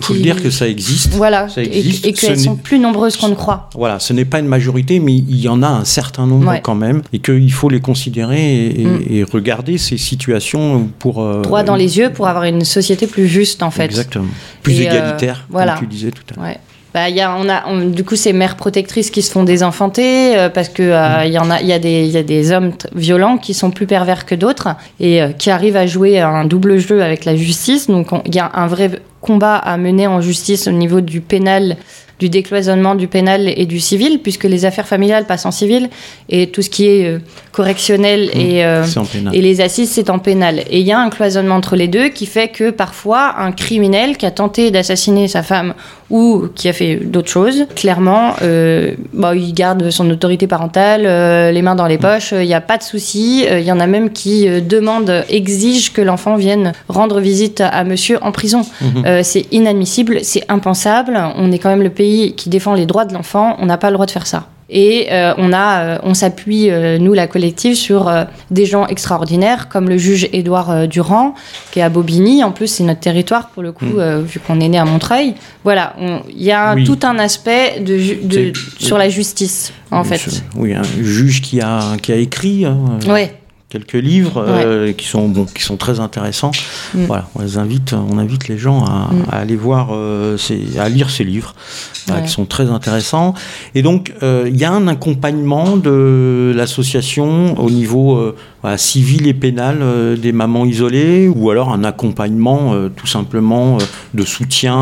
Il 0.00 0.04
faut 0.06 0.14
Qui- 0.14 0.22
dire 0.22 0.42
que 0.42 0.50
ça 0.50 0.66
existe. 0.66 1.12
Voilà, 1.12 1.48
Ça 1.48 1.62
et, 1.62 1.66
existe. 1.78 2.06
et 2.06 2.12
qu'elles 2.12 2.40
sont 2.40 2.56
plus 2.56 2.78
nombreuses 2.78 3.16
qu'on 3.16 3.28
ne 3.28 3.34
croit. 3.34 3.68
Voilà, 3.74 3.98
ce 3.98 4.12
n'est 4.12 4.24
pas 4.24 4.38
une 4.38 4.46
majorité, 4.48 4.98
mais 4.98 5.14
il 5.14 5.36
y 5.40 5.48
en 5.48 5.62
a 5.62 5.68
un 5.68 5.84
certain 5.84 6.26
nombre 6.26 6.48
Ouais. 6.48 6.60
quand 6.62 6.74
même, 6.74 7.02
et 7.12 7.18
qu'il 7.18 7.52
faut 7.52 7.68
les 7.68 7.80
considérer 7.80 8.66
et, 8.66 8.84
Mm. 8.86 9.02
et 9.10 9.24
regarder 9.24 9.76
ces 9.78 9.98
situations 9.98 10.88
pour... 10.98 11.20
euh, 11.22 11.42
Droit 11.42 11.62
dans 11.62 11.76
les 11.76 11.98
yeux 11.98 12.10
pour 12.10 12.26
avoir 12.28 12.44
une 12.44 12.64
société 12.64 13.06
plus 13.06 13.28
juste 13.28 13.62
en 13.62 13.70
fait. 13.70 13.84
Exactement. 13.84 14.24
Plus 14.62 14.80
Et, 14.80 14.88
euh, 14.88 14.90
égalitaire, 14.92 15.46
voilà. 15.50 15.74
comme 15.74 15.82
tu 15.82 15.94
disais 15.94 16.10
tout 16.10 16.22
à 16.32 16.34
l'heure. 16.40 16.48
Ouais. 16.50 16.58
Bah, 16.92 17.08
y 17.08 17.20
a, 17.20 17.36
on 17.36 17.48
a, 17.48 17.62
on- 17.68 17.84
du 17.88 18.02
coup, 18.04 18.16
ces 18.16 18.32
mères 18.32 18.56
protectrices 18.56 19.10
qui 19.10 19.22
se 19.22 19.30
font 19.30 19.44
désenfanter 19.44 20.36
euh, 20.36 20.48
parce 20.48 20.68
que 20.68 20.82
euh, 20.82 21.24
il 21.24 21.32
y 21.32 21.38
en 21.38 21.48
a, 21.50 21.60
il 21.60 21.66
y 21.68 21.72
a 21.72 21.78
des, 21.78 22.02
il 22.04 22.10
y 22.10 22.16
a 22.16 22.22
des 22.24 22.50
hommes 22.50 22.72
violents 22.94 23.38
qui 23.38 23.54
sont 23.54 23.70
plus 23.70 23.86
pervers 23.86 24.26
que 24.26 24.34
d'autres 24.34 24.68
et 24.98 25.22
euh, 25.22 25.28
qui 25.30 25.50
arrivent 25.50 25.76
à 25.76 25.86
jouer 25.86 26.18
un 26.20 26.44
double 26.44 26.78
jeu 26.78 27.02
avec 27.02 27.24
la 27.24 27.36
justice. 27.36 27.86
Donc, 27.86 28.12
on- 28.12 28.22
il 28.26 28.34
y 28.34 28.40
a 28.40 28.50
un 28.54 28.66
vrai 28.66 28.90
combat 29.20 29.56
à 29.56 29.76
mener 29.76 30.06
en 30.08 30.20
justice 30.20 30.66
au 30.66 30.72
niveau 30.72 31.00
du 31.00 31.20
pénal, 31.20 31.76
du 32.18 32.28
décloisonnement 32.28 32.94
du 32.96 33.06
pénal 33.06 33.52
et 33.54 33.66
du 33.66 33.78
civil, 33.80 34.18
puisque 34.22 34.44
les 34.44 34.64
affaires 34.64 34.86
familiales 34.88 35.26
passent 35.26 35.46
en 35.46 35.50
civil 35.52 35.88
et 36.28 36.48
tout 36.48 36.60
ce 36.62 36.70
qui 36.70 36.86
est 36.88 37.06
euh, 37.06 37.18
correctionnel 37.52 38.30
et 38.34 38.64
euh, 38.64 38.84
en 38.96 39.04
pénal. 39.04 39.34
et 39.36 39.40
les 39.40 39.60
assises, 39.60 39.90
c'est 39.90 40.10
en 40.10 40.18
pénal. 40.18 40.60
Et 40.70 40.80
il 40.80 40.86
y 40.86 40.92
a 40.92 40.98
un 40.98 41.08
cloisonnement 41.10 41.54
entre 41.54 41.76
les 41.76 41.86
deux 41.88 42.08
qui 42.08 42.26
fait 42.26 42.48
que 42.48 42.70
parfois, 42.70 43.34
un 43.38 43.52
criminel 43.52 44.16
qui 44.16 44.26
a 44.26 44.30
tenté 44.30 44.70
d'assassiner 44.70 45.28
sa 45.28 45.42
femme 45.42 45.74
ou 46.10 46.48
qui 46.54 46.68
a 46.68 46.72
fait 46.72 46.96
d'autres 46.96 47.28
choses, 47.28 47.66
clairement, 47.74 48.34
euh, 48.42 48.94
bah, 49.12 49.34
il 49.34 49.52
garde 49.54 49.90
son 49.90 50.08
autorité 50.10 50.46
parentale, 50.46 51.02
euh, 51.06 51.50
les 51.52 51.62
mains 51.62 51.76
dans 51.76 51.86
les 51.86 51.98
poches, 51.98 52.32
il 52.32 52.46
n'y 52.46 52.54
a 52.54 52.60
pas 52.60 52.78
de 52.78 52.82
souci. 52.82 53.46
Euh, 53.48 53.60
Il 53.60 53.66
y 53.66 53.72
en 53.72 53.80
a 53.80 53.86
même 53.86 54.10
qui 54.10 54.48
euh, 54.48 54.60
demandent, 54.60 55.24
exigent 55.28 55.92
que 55.92 56.00
l'enfant 56.00 56.36
vienne 56.36 56.72
rendre 56.88 57.20
visite 57.20 57.60
à 57.60 57.84
monsieur 57.84 58.18
en 58.22 58.32
prison. 58.32 58.62
Mhm. 58.80 59.04
Euh, 59.06 59.20
c'est 59.22 59.46
inadmissible, 59.52 60.18
c'est 60.22 60.44
impensable. 60.48 61.18
On 61.36 61.52
est 61.52 61.58
quand 61.58 61.68
même 61.68 61.82
le 61.82 61.90
pays 61.90 62.34
qui 62.34 62.48
défend 62.48 62.74
les 62.74 62.86
droits 62.86 63.04
de 63.04 63.14
l'enfant, 63.14 63.56
on 63.60 63.66
n'a 63.66 63.78
pas 63.78 63.88
le 63.90 63.94
droit 63.94 64.06
de 64.06 64.10
faire 64.10 64.26
ça. 64.26 64.46
Et 64.72 65.08
euh, 65.10 65.34
on, 65.36 65.52
a, 65.52 65.80
euh, 65.82 65.98
on 66.04 66.14
s'appuie, 66.14 66.70
euh, 66.70 66.98
nous, 66.98 67.12
la 67.12 67.26
collective, 67.26 67.74
sur 67.74 68.10
des 68.50 68.66
gens 68.66 68.86
extraordinaires, 68.86 69.68
comme 69.68 69.88
le 69.88 69.98
juge 69.98 70.28
Édouard 70.32 70.86
Durand, 70.86 71.34
qui 71.72 71.80
est 71.80 71.82
à 71.82 71.88
Bobigny. 71.88 72.44
En 72.44 72.52
plus, 72.52 72.68
c'est 72.68 72.84
notre 72.84 73.00
territoire, 73.00 73.48
pour 73.48 73.62
le 73.62 73.72
coup, 73.72 73.84
Mm. 73.84 74.20
vu 74.22 74.38
qu'on 74.38 74.60
est 74.60 74.68
né 74.68 74.78
à 74.78 74.84
Montreuil. 74.84 75.34
Voilà, 75.64 75.94
il 76.28 76.42
y 76.42 76.52
a 76.52 76.74
Oui. 76.74 76.84
tout 76.84 76.98
un 77.02 77.18
aspect 77.18 77.80
de, 77.80 78.52
sur 78.78 78.96
la 78.98 79.08
justice, 79.08 79.72
en 79.90 80.02
Oui, 80.02 80.08
fait. 80.08 80.42
Oui, 80.56 80.74
un 80.74 80.82
juge 80.84 81.42
qui 81.42 81.60
a, 81.60 81.80
qui 82.00 82.12
a 82.12 82.16
écrit 82.16 82.64
hein, 82.64 82.78
Ouais. 83.08 83.34
Quelques 83.70 83.92
livres 83.94 84.44
euh, 84.46 84.92
qui, 84.92 85.06
sont, 85.06 85.28
bon, 85.28 85.44
qui 85.46 85.62
sont 85.62 85.76
très 85.76 86.00
intéressants. 86.00 86.50
Mm. 86.94 87.04
Voilà, 87.06 87.28
on, 87.36 87.40
les 87.42 87.56
invite, 87.56 87.92
on 87.94 88.18
invite 88.18 88.48
les 88.48 88.58
gens 88.58 88.84
à, 88.84 89.10
Mm. 89.12 89.22
à 89.30 89.36
aller 89.36 89.56
voir, 89.56 89.88
euh, 89.92 90.36
ces- 90.36 90.78
à 90.78 90.88
lire 90.88 91.08
ces 91.08 91.24
livres 91.24 91.54
Ouais. 92.10 92.22
qui 92.24 92.28
sont 92.30 92.44
très 92.46 92.68
intéressants. 92.70 93.34
Et 93.76 93.82
donc, 93.82 94.12
euh, 94.24 94.48
il 94.52 94.56
y 94.58 94.64
a 94.64 94.72
un 94.72 94.88
accompagnement 94.88 95.76
de 95.76 96.52
l'association 96.56 97.56
au 97.60 97.70
niveau 97.70 98.16
euh, 98.16 98.36
voilà, 98.62 98.76
civil 98.76 99.26
et 99.26 99.34
pénal 99.34 99.78
euh, 99.80 100.16
des 100.16 100.32
mamans 100.32 100.66
isolées 100.66 101.28
ou 101.28 101.50
alors 101.50 101.72
un 101.72 101.82
accompagnement 101.84 102.74
euh, 102.74 102.88
tout 102.94 103.06
simplement 103.06 103.76
euh, 103.76 103.84
de 104.14 104.22
soutien 104.24 104.76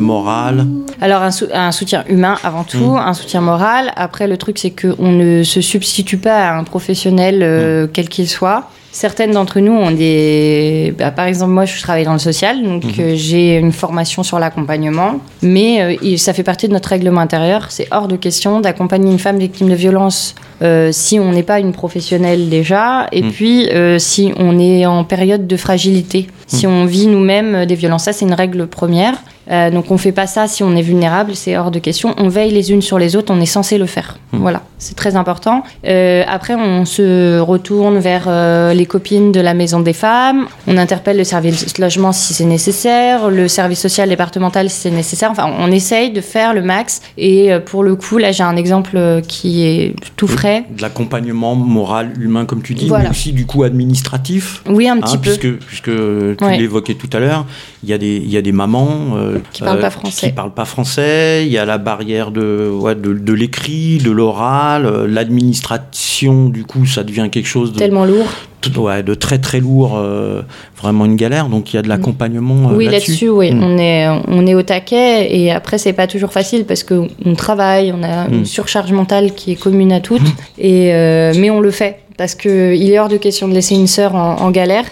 moral. 0.00 0.66
Alors 1.00 1.22
un, 1.22 1.30
sou- 1.30 1.46
un 1.52 1.72
soutien 1.72 2.04
humain 2.08 2.36
avant 2.42 2.64
tout, 2.64 2.78
Mm. 2.78 2.96
un 2.96 3.14
soutien 3.14 3.40
moral. 3.40 3.92
Après 3.96 4.26
le 4.26 4.36
truc 4.36 4.58
c'est 4.58 4.70
qu'on 4.72 5.12
ne 5.12 5.42
se 5.44 5.60
substitue 5.60 6.18
pas 6.18 6.48
à 6.50 6.58
un 6.58 6.64
professionnel 6.64 7.40
euh, 7.42 7.86
quel 7.92 8.08
qu'il 8.08 8.28
soit. 8.28 8.68
Certaines 8.92 9.30
d'entre 9.30 9.60
nous 9.60 9.72
ont 9.72 9.92
des. 9.92 10.92
Bah, 10.98 11.12
par 11.12 11.26
exemple, 11.26 11.52
moi, 11.52 11.64
je 11.64 11.80
travaille 11.80 12.04
dans 12.04 12.12
le 12.12 12.18
social, 12.18 12.60
donc 12.62 12.84
Mhm. 12.84 12.92
euh, 12.98 13.12
j'ai 13.14 13.56
une 13.56 13.70
formation 13.72 14.22
sur 14.24 14.38
l'accompagnement, 14.40 15.20
mais 15.42 15.96
euh, 16.02 16.16
ça 16.16 16.32
fait 16.32 16.42
partie 16.42 16.66
de 16.66 16.72
notre 16.72 16.88
règlement 16.88 17.20
intérieur. 17.20 17.66
C'est 17.70 17.86
hors 17.92 18.08
de 18.08 18.16
question 18.16 18.60
d'accompagner 18.60 19.12
une 19.12 19.18
femme 19.20 19.38
victime 19.38 19.68
de 19.68 19.74
violence 19.76 20.34
euh, 20.62 20.90
si 20.92 21.20
on 21.20 21.30
n'est 21.32 21.44
pas 21.44 21.60
une 21.60 21.72
professionnelle 21.72 22.48
déjà, 22.48 23.06
et 23.12 23.22
Mhm. 23.22 23.30
puis 23.30 23.68
si 23.98 24.32
on 24.36 24.58
est 24.58 24.84
en 24.86 25.04
période 25.04 25.46
de 25.46 25.56
fragilité, 25.56 26.26
si 26.50 26.66
on 26.66 26.84
vit 26.84 27.06
nous-mêmes 27.06 27.54
euh, 27.54 27.66
des 27.66 27.74
violences. 27.74 28.04
Ça, 28.04 28.12
c'est 28.12 28.24
une 28.24 28.34
règle 28.34 28.66
première. 28.66 29.14
Euh, 29.50 29.70
donc 29.70 29.90
on 29.90 29.98
fait 29.98 30.12
pas 30.12 30.26
ça 30.26 30.46
si 30.46 30.62
on 30.62 30.76
est 30.76 30.82
vulnérable, 30.82 31.34
c'est 31.34 31.56
hors 31.56 31.70
de 31.70 31.78
question. 31.78 32.14
On 32.18 32.28
veille 32.28 32.52
les 32.52 32.70
unes 32.70 32.82
sur 32.82 32.98
les 32.98 33.16
autres, 33.16 33.32
on 33.34 33.40
est 33.40 33.46
censé 33.46 33.78
le 33.78 33.86
faire. 33.86 34.18
Mhm. 34.32 34.40
Voilà, 34.40 34.62
c'est 34.78 34.94
très 34.94 35.16
important. 35.16 35.64
Euh, 35.86 36.22
après, 36.28 36.54
on 36.54 36.84
se 36.84 37.40
retourne 37.40 37.98
vers 37.98 38.26
euh, 38.28 38.74
les 38.74 38.86
copines 38.86 39.32
de 39.32 39.40
la 39.40 39.54
maison 39.54 39.80
des 39.80 39.92
femmes. 39.92 40.46
On 40.68 40.76
interpelle 40.76 41.16
le 41.16 41.24
service 41.24 41.78
logement 41.78 42.12
si 42.12 42.32
c'est 42.34 42.44
nécessaire, 42.44 43.28
le 43.28 43.48
service 43.48 43.80
social 43.80 44.08
départemental 44.08 44.70
si 44.70 44.82
c'est 44.82 44.90
nécessaire. 44.90 45.30
Enfin, 45.32 45.50
on 45.58 45.70
essaye 45.72 46.12
de 46.12 46.20
faire 46.20 46.54
le 46.54 46.62
max. 46.62 47.00
Et 47.18 47.50
pour 47.66 47.82
le 47.82 47.96
coup, 47.96 48.18
là, 48.18 48.30
j'ai 48.32 48.44
un 48.44 48.56
exemple 48.56 49.22
qui 49.26 49.66
est 49.66 49.94
tout 50.16 50.28
frais. 50.28 50.64
De 50.70 50.82
l'accompagnement 50.82 51.56
moral, 51.56 52.12
humain, 52.20 52.44
comme 52.44 52.62
tu 52.62 52.74
dis, 52.74 52.88
Voilà. 52.88 53.04
mais 53.04 53.10
aussi 53.10 53.32
du 53.32 53.46
coup 53.46 53.64
administratif. 53.64 54.62
Oui, 54.68 54.88
un 54.88 54.96
hein, 54.96 55.00
petit 55.00 55.18
peu. 55.18 55.30
puisque, 55.30 55.58
puisque 55.66 55.90
tu 56.40 56.46
Ouais. 56.46 56.58
l'évoquais 56.58 56.94
tout 56.94 57.08
à 57.12 57.18
l'heure, 57.20 57.44
il 57.84 57.88
y, 57.90 57.92
a 57.92 57.98
des- 57.98 58.16
il 58.16 58.30
y 58.30 58.36
a 58.36 58.42
des 58.42 58.52
mamans 58.52 59.16
euh, 59.16 59.38
Qui 59.52 59.62
parlent 59.62 59.80
pas 59.80 59.90
français. 59.90 60.26
qui 60.28 60.32
parlent 60.32 60.54
pas 60.54 60.64
français, 60.64 61.44
il 61.46 61.52
y 61.52 61.58
a 61.58 61.64
la 61.64 61.78
barrière 61.78 62.30
de, 62.30 62.70
ouais, 62.72 62.94
de, 62.94 63.12
de 63.12 63.32
l'écrit, 63.32 63.98
de 63.98 64.10
l'oral, 64.10 64.86
euh, 64.86 65.06
l'administration, 65.06 66.48
du 66.48 66.64
coup, 66.64 66.86
ça 66.86 67.02
devient 67.04 67.28
quelque 67.30 67.46
chose 67.48 67.72
de, 67.72 67.78
Tellement 67.78 68.04
lourd. 68.04 68.26
ouais, 68.78 69.02
de 69.02 69.14
très 69.14 69.38
très 69.38 69.60
lourd, 69.60 69.96
euh, 69.96 70.42
vraiment 70.80 71.04
une 71.04 71.16
galère, 71.16 71.48
donc 71.48 71.72
il 71.72 71.76
y 71.76 71.78
a 71.78 71.82
de 71.82 71.88
l'accompagnement 71.88 72.70
euh, 72.70 72.74
Oui, 72.76 72.86
là-dessus. 72.86 73.28
oui. 73.28 73.52
Mm. 73.52 73.62
On, 73.62 73.78
est, 73.78 74.08
on 74.28 74.46
est 74.46 74.54
au 74.54 74.62
taquet 74.62 75.34
et 75.36 75.50
après, 75.52 75.78
c'est 75.78 75.92
pas 75.92 76.06
toujours 76.06 76.32
facile 76.32 76.64
parce 76.64 76.82
qu'on 76.82 77.08
travaille, 77.36 77.92
on 77.92 78.02
a 78.02 78.28
Mm. 78.28 78.32
une 78.34 78.44
surcharge 78.46 78.92
mentale 78.92 79.34
qui 79.34 79.52
est 79.52 79.56
commune 79.56 79.92
à 79.92 80.00
toutes, 80.00 80.20
et, 80.58 80.92
euh, 80.94 81.32
mais 81.36 81.50
on 81.50 81.60
le 81.60 81.70
fait 81.70 82.00
parce 82.18 82.34
qu'il 82.34 82.90
est 82.90 82.98
hors 82.98 83.08
de 83.08 83.16
question 83.16 83.48
de 83.48 83.54
laisser 83.54 83.74
une 83.74 83.86
sœur 83.86 84.14
en, 84.14 84.36
en 84.42 84.50
galère. 84.50 84.84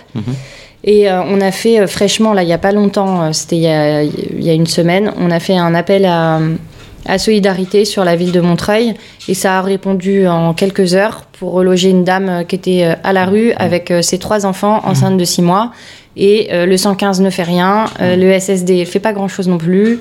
Et 0.85 1.11
euh, 1.11 1.23
on 1.23 1.41
a 1.41 1.51
fait 1.51 1.81
euh, 1.81 1.87
fraîchement, 1.87 2.33
là, 2.33 2.43
il 2.43 2.49
y 2.49 2.53
a 2.53 2.59
pas 2.59 2.73
longtemps, 2.73 3.23
euh, 3.23 3.33
c'était 3.33 3.57
il 3.57 3.63
y 3.63 3.69
a, 3.69 4.03
il 4.03 4.43
y 4.43 4.51
a 4.51 4.55
une 4.55 4.67
semaine, 4.67 5.13
on 5.19 5.31
a 5.31 5.41
fait 5.41 5.57
un 5.57 5.75
appel 5.75 6.05
à, 6.05 6.41
à 7.09 7.19
solidarité 7.19 7.85
sur 7.85 8.05
la 8.05 8.15
ville 8.15 8.33
de 8.33 8.41
Montreuil. 8.41 8.95
Et 9.29 9.35
ça 9.35 9.59
a 9.59 9.63
répondu 9.63 10.29
en 10.29 10.55
quelques 10.55 10.95
heures 10.95 11.25
pour 11.39 11.53
reloger 11.53 11.91
une 11.91 12.05
dame 12.05 12.45
qui 12.47 12.55
était 12.55 12.95
à 13.03 13.13
la 13.13 13.25
rue 13.25 13.53
avec 13.53 13.91
euh, 13.91 14.03
ses 14.03 14.19
trois 14.19 14.47
enfants 14.47 14.81
enceintes 14.85 15.17
de 15.17 15.25
six 15.25 15.43
mois. 15.43 15.73
Et 16.21 16.49
le 16.51 16.77
115 16.77 17.21
ne 17.21 17.31
fait 17.31 17.45
rien, 17.45 17.85
euh, 18.01 18.17
le 18.17 18.37
SSD 18.37 18.85
fait 18.87 18.99
pas 18.99 19.13
grand 19.13 19.29
chose 19.29 19.47
non 19.47 19.57
plus. 19.57 20.01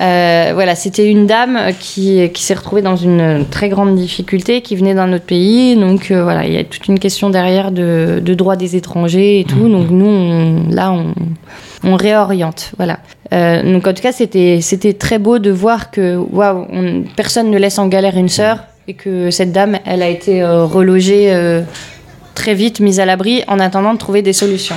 Euh, 0.00 0.52
voilà, 0.54 0.74
c'était 0.74 1.06
une 1.08 1.26
dame 1.26 1.58
qui, 1.78 2.30
qui 2.30 2.42
s'est 2.42 2.54
retrouvée 2.54 2.80
dans 2.82 2.96
une 2.96 3.44
très 3.50 3.68
grande 3.68 3.94
difficulté, 3.94 4.62
qui 4.62 4.74
venait 4.76 4.94
d'un 4.94 5.12
autre 5.12 5.24
pays. 5.26 5.76
Donc 5.76 6.10
euh, 6.10 6.22
voilà, 6.22 6.46
il 6.46 6.52
y 6.52 6.56
a 6.56 6.64
toute 6.64 6.88
une 6.88 6.98
question 6.98 7.28
derrière 7.30 7.70
de, 7.72 8.20
de 8.24 8.34
droit 8.34 8.56
des 8.56 8.74
étrangers 8.76 9.40
et 9.40 9.44
tout. 9.44 9.68
Donc 9.68 9.90
nous, 9.90 10.06
on- 10.06 10.68
là, 10.70 10.92
on, 10.92 11.12
on 11.84 11.94
réoriente. 11.96 12.72
Voilà. 12.78 13.00
Euh, 13.32 13.62
donc 13.70 13.86
en 13.86 13.92
tout 13.92 14.02
cas, 14.02 14.12
c'était 14.12 14.60
très 14.98 15.18
beau 15.18 15.38
de 15.38 15.50
voir 15.50 15.90
que 15.90 16.16
waouh, 16.16 16.66
personne 17.16 17.50
ne 17.50 17.58
laisse 17.58 17.78
en 17.78 17.88
galère 17.88 18.16
une 18.16 18.28
sœur 18.30 18.58
et 18.88 18.94
que 18.94 19.30
cette 19.30 19.52
dame, 19.52 19.78
elle 19.84 20.02
a 20.02 20.08
été 20.08 20.42
relogée 20.44 21.32
très 22.34 22.54
vite, 22.54 22.80
mise 22.80 22.98
à 22.98 23.04
l'abri, 23.06 23.42
en 23.46 23.60
attendant 23.60 23.92
de 23.92 23.98
trouver 23.98 24.22
des 24.22 24.32
solutions. 24.32 24.74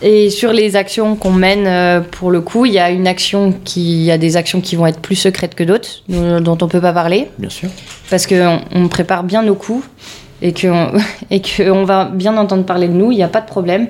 Et 0.00 0.30
sur 0.30 0.52
les 0.52 0.76
actions 0.76 1.16
qu'on 1.16 1.32
mène, 1.32 1.66
euh, 1.66 2.00
pour 2.00 2.30
le 2.30 2.40
coup, 2.40 2.66
il 2.66 2.72
y 2.72 2.78
a 2.78 2.90
une 2.90 3.08
action 3.08 3.52
qui, 3.64 3.80
il 3.98 4.04
y 4.04 4.12
a 4.12 4.18
des 4.18 4.36
actions 4.36 4.60
qui 4.60 4.76
vont 4.76 4.86
être 4.86 5.00
plus 5.00 5.16
secrètes 5.16 5.54
que 5.56 5.64
d'autres, 5.64 6.02
dont 6.08 6.56
on 6.60 6.68
peut 6.68 6.80
pas 6.80 6.92
parler, 6.92 7.28
Bien 7.38 7.50
sûr. 7.50 7.68
parce 8.08 8.26
qu'on 8.28 8.60
on 8.72 8.86
prépare 8.88 9.24
bien 9.24 9.42
nos 9.42 9.56
coups 9.56 9.84
et 10.40 10.52
qu'on 10.54 10.92
et 11.32 11.42
va 11.84 12.04
bien 12.04 12.36
entendre 12.36 12.64
parler 12.64 12.86
de 12.86 12.92
nous. 12.92 13.10
Il 13.10 13.16
n'y 13.16 13.24
a 13.24 13.28
pas 13.28 13.40
de 13.40 13.46
problème, 13.48 13.88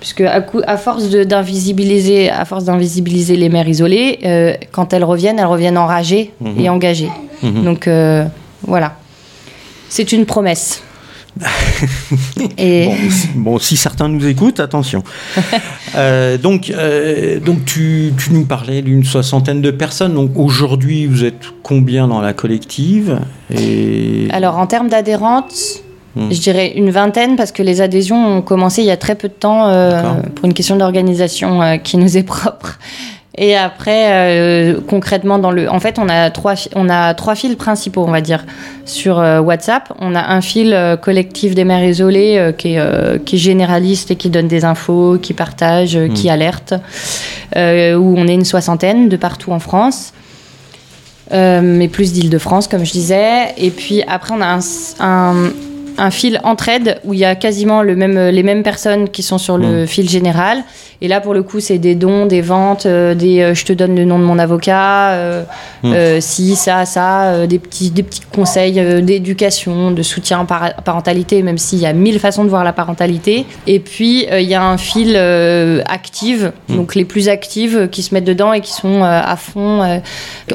puisque 0.00 0.20
à, 0.20 0.42
coup, 0.42 0.60
à 0.66 0.76
force 0.76 1.08
d'invisibiliser, 1.08 2.28
à 2.28 2.44
force 2.44 2.64
d'invisibiliser 2.64 3.36
les 3.36 3.48
mères 3.48 3.68
isolées, 3.68 4.18
euh, 4.26 4.52
quand 4.70 4.92
elles 4.92 5.04
reviennent, 5.04 5.38
elles 5.38 5.46
reviennent 5.46 5.78
enragées 5.78 6.32
Mhm. 6.42 6.60
et 6.60 6.68
engagées. 6.68 7.10
Mhm. 7.42 7.64
Donc 7.64 7.88
euh, 7.88 8.24
voilà, 8.66 8.96
c'est 9.88 10.12
une 10.12 10.26
promesse. 10.26 10.82
Et 12.58 12.86
Bon, 12.86 13.10
si, 13.10 13.28
bon, 13.34 13.58
si 13.58 13.76
certains 13.76 14.08
nous 14.08 14.26
écoutent, 14.26 14.60
attention. 14.60 15.02
Euh, 15.94 16.38
donc, 16.38 16.70
euh, 16.70 17.38
donc 17.38 17.66
tu, 17.66 18.14
tu 18.16 18.32
nous 18.32 18.46
parlais 18.46 18.80
d'une 18.80 19.04
soixantaine 19.04 19.60
de 19.60 19.70
personnes. 19.70 20.14
Donc 20.14 20.30
aujourd'hui, 20.36 21.04
vous 21.04 21.22
êtes 21.22 21.42
combien 21.62 22.08
dans 22.08 22.22
la 22.22 22.32
collective 22.32 23.20
et... 23.54 24.26
Alors, 24.32 24.56
en 24.56 24.66
termes 24.66 24.88
d'adhérentes, 24.88 25.82
Hmm. 26.14 26.30
je 26.30 26.40
dirais 26.40 26.72
une 26.76 26.90
vingtaine 26.90 27.36
parce 27.36 27.52
que 27.52 27.62
les 27.62 27.80
adhésions 27.80 28.36
ont 28.36 28.42
commencé 28.42 28.82
il 28.82 28.86
y 28.86 28.90
a 28.90 28.98
très 28.98 29.14
peu 29.14 29.28
de 29.28 29.32
temps 29.32 29.68
euh, 29.68 30.02
pour 30.34 30.44
une 30.44 30.52
question 30.52 30.76
d'organisation 30.76 31.78
qui 31.82 31.96
nous 31.96 32.18
est 32.18 32.22
propre. 32.22 32.78
Et 33.38 33.56
après, 33.56 34.08
euh, 34.10 34.80
concrètement, 34.86 35.38
dans 35.38 35.50
le, 35.50 35.70
en 35.70 35.80
fait, 35.80 35.98
on 35.98 36.08
a 36.08 36.30
trois, 36.30 36.54
on 36.74 36.90
a 36.90 37.14
trois 37.14 37.34
fils 37.34 37.56
principaux, 37.56 38.04
on 38.06 38.10
va 38.10 38.20
dire, 38.20 38.44
sur 38.84 39.18
euh, 39.18 39.40
WhatsApp. 39.40 39.90
On 40.00 40.14
a 40.14 40.32
un 40.32 40.42
fil 40.42 40.74
euh, 40.74 40.96
collectif 40.96 41.54
des 41.54 41.64
mères 41.64 41.82
isolées 41.82 42.52
qui, 42.58 42.74
est, 42.74 43.24
qui 43.24 43.36
est 43.36 43.38
généraliste 43.38 44.10
et 44.10 44.16
qui 44.16 44.28
donne 44.28 44.48
des 44.48 44.66
infos, 44.66 45.18
qui 45.18 45.32
partage, 45.32 45.98
qui 46.14 46.28
alerte, 46.28 46.74
euh, 47.56 47.94
où 47.94 48.14
on 48.18 48.26
est 48.28 48.34
une 48.34 48.44
soixantaine 48.44 49.08
de 49.08 49.16
partout 49.16 49.52
en 49.52 49.58
France. 49.58 50.12
Mais 51.30 51.88
plus 51.88 52.12
d'Île-de-France, 52.12 52.68
comme 52.68 52.84
je 52.84 52.92
disais. 52.92 53.54
Et 53.56 53.70
puis 53.70 54.02
après, 54.06 54.34
on 54.36 54.42
a 54.42 54.58
un, 54.58 54.60
un, 55.00 55.50
un 55.98 56.10
fil 56.10 56.40
entraide 56.44 57.00
où 57.04 57.14
il 57.14 57.20
y 57.20 57.24
a 57.24 57.34
quasiment 57.34 57.82
le 57.82 57.94
même, 57.96 58.18
les 58.18 58.42
mêmes 58.42 58.62
personnes 58.62 59.08
qui 59.08 59.22
sont 59.22 59.38
sur 59.38 59.58
le 59.58 59.86
fil 59.86 60.08
général. 60.08 60.64
Et 61.00 61.08
là, 61.08 61.20
pour 61.20 61.34
le 61.34 61.42
coup, 61.42 61.58
c'est 61.58 61.78
des 61.78 61.96
dons, 61.96 62.26
des 62.26 62.42
ventes, 62.42 62.86
euh, 62.86 63.16
des 63.16 63.40
euh, 63.40 63.54
je 63.54 63.64
te 63.64 63.72
donne 63.72 63.96
le 63.96 64.04
nom 64.04 64.20
de 64.20 64.24
mon 64.24 64.38
avocat, 64.38 65.10
euh, 65.10 65.42
Mm. 65.82 65.92
euh, 65.94 66.20
si, 66.20 66.54
ça, 66.54 66.84
ça, 66.86 67.44
des, 67.48 67.58
petits, 67.58 67.90
des 67.90 68.04
petits 68.04 68.20
conseils 68.32 69.02
d'éducation, 69.02 69.90
de 69.90 70.02
soutien 70.02 70.44
par 70.44 70.74
parentalité, 70.84 71.42
même 71.42 71.58
s'il 71.58 71.80
y 71.80 71.86
a 71.86 71.92
mille 71.92 72.20
façons 72.20 72.44
de 72.44 72.48
voir 72.48 72.62
la 72.62 72.72
parentalité. 72.72 73.46
Et 73.66 73.80
puis, 73.80 74.26
il 74.30 74.48
y 74.48 74.54
a 74.54 74.62
un 74.62 74.76
fil 74.78 75.16
active, 75.86 76.52
Mm. 76.68 76.76
donc 76.76 76.94
les 76.94 77.04
plus 77.04 77.28
actives 77.28 77.88
qui 77.90 78.04
se 78.04 78.14
mettent 78.14 78.24
dedans 78.24 78.52
et 78.52 78.60
qui 78.60 78.72
sont 78.72 79.02
à 79.02 79.34
fond. 79.36 80.00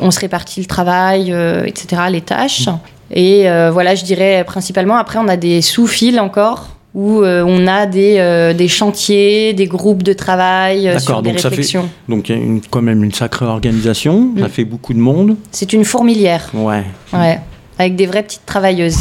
on 0.01 0.11
se 0.11 0.19
répartit 0.21 0.61
le 0.61 0.65
travail, 0.65 1.35
etc., 1.65 2.03
les 2.09 2.21
tâches. 2.21 2.69
Et 3.11 3.49
euh, 3.49 3.71
voilà, 3.71 3.95
je 3.95 4.03
dirais 4.03 4.43
principalement. 4.45 4.95
Après, 4.97 5.17
on 5.19 5.27
a 5.27 5.37
des 5.37 5.61
sous-fils 5.61 6.19
encore 6.19 6.69
où 6.93 7.21
euh, 7.21 7.43
on 7.45 7.67
a 7.67 7.85
des, 7.85 8.15
euh, 8.17 8.53
des 8.53 8.67
chantiers, 8.67 9.53
des 9.53 9.67
groupes 9.67 10.01
de 10.03 10.13
travail 10.13 10.87
euh, 10.87 10.97
sur 10.99 11.21
des 11.21 11.29
donc 11.29 11.39
ça 11.39 11.43
fait- 11.49 11.55
réflexions. 11.57 11.87
Donc 12.09 12.29
il 12.29 12.35
y 12.35 12.39
a 12.39 12.41
une- 12.41 12.61
quand 12.69 12.81
même 12.81 13.03
une 13.03 13.13
sacrée 13.13 13.45
organisation. 13.45 14.31
Ça 14.39 14.45
Mm. 14.47 14.49
fait 14.49 14.65
beaucoup 14.65 14.93
de 14.93 14.99
monde. 14.99 15.35
C'est 15.51 15.73
une 15.73 15.85
fourmilière, 15.85 16.49
Ouais. 16.55 16.83
ouais, 17.13 17.39
avec 17.77 17.95
des 17.95 18.07
vraies 18.07 18.23
petites 18.23 18.45
travailleuses. 18.47 18.97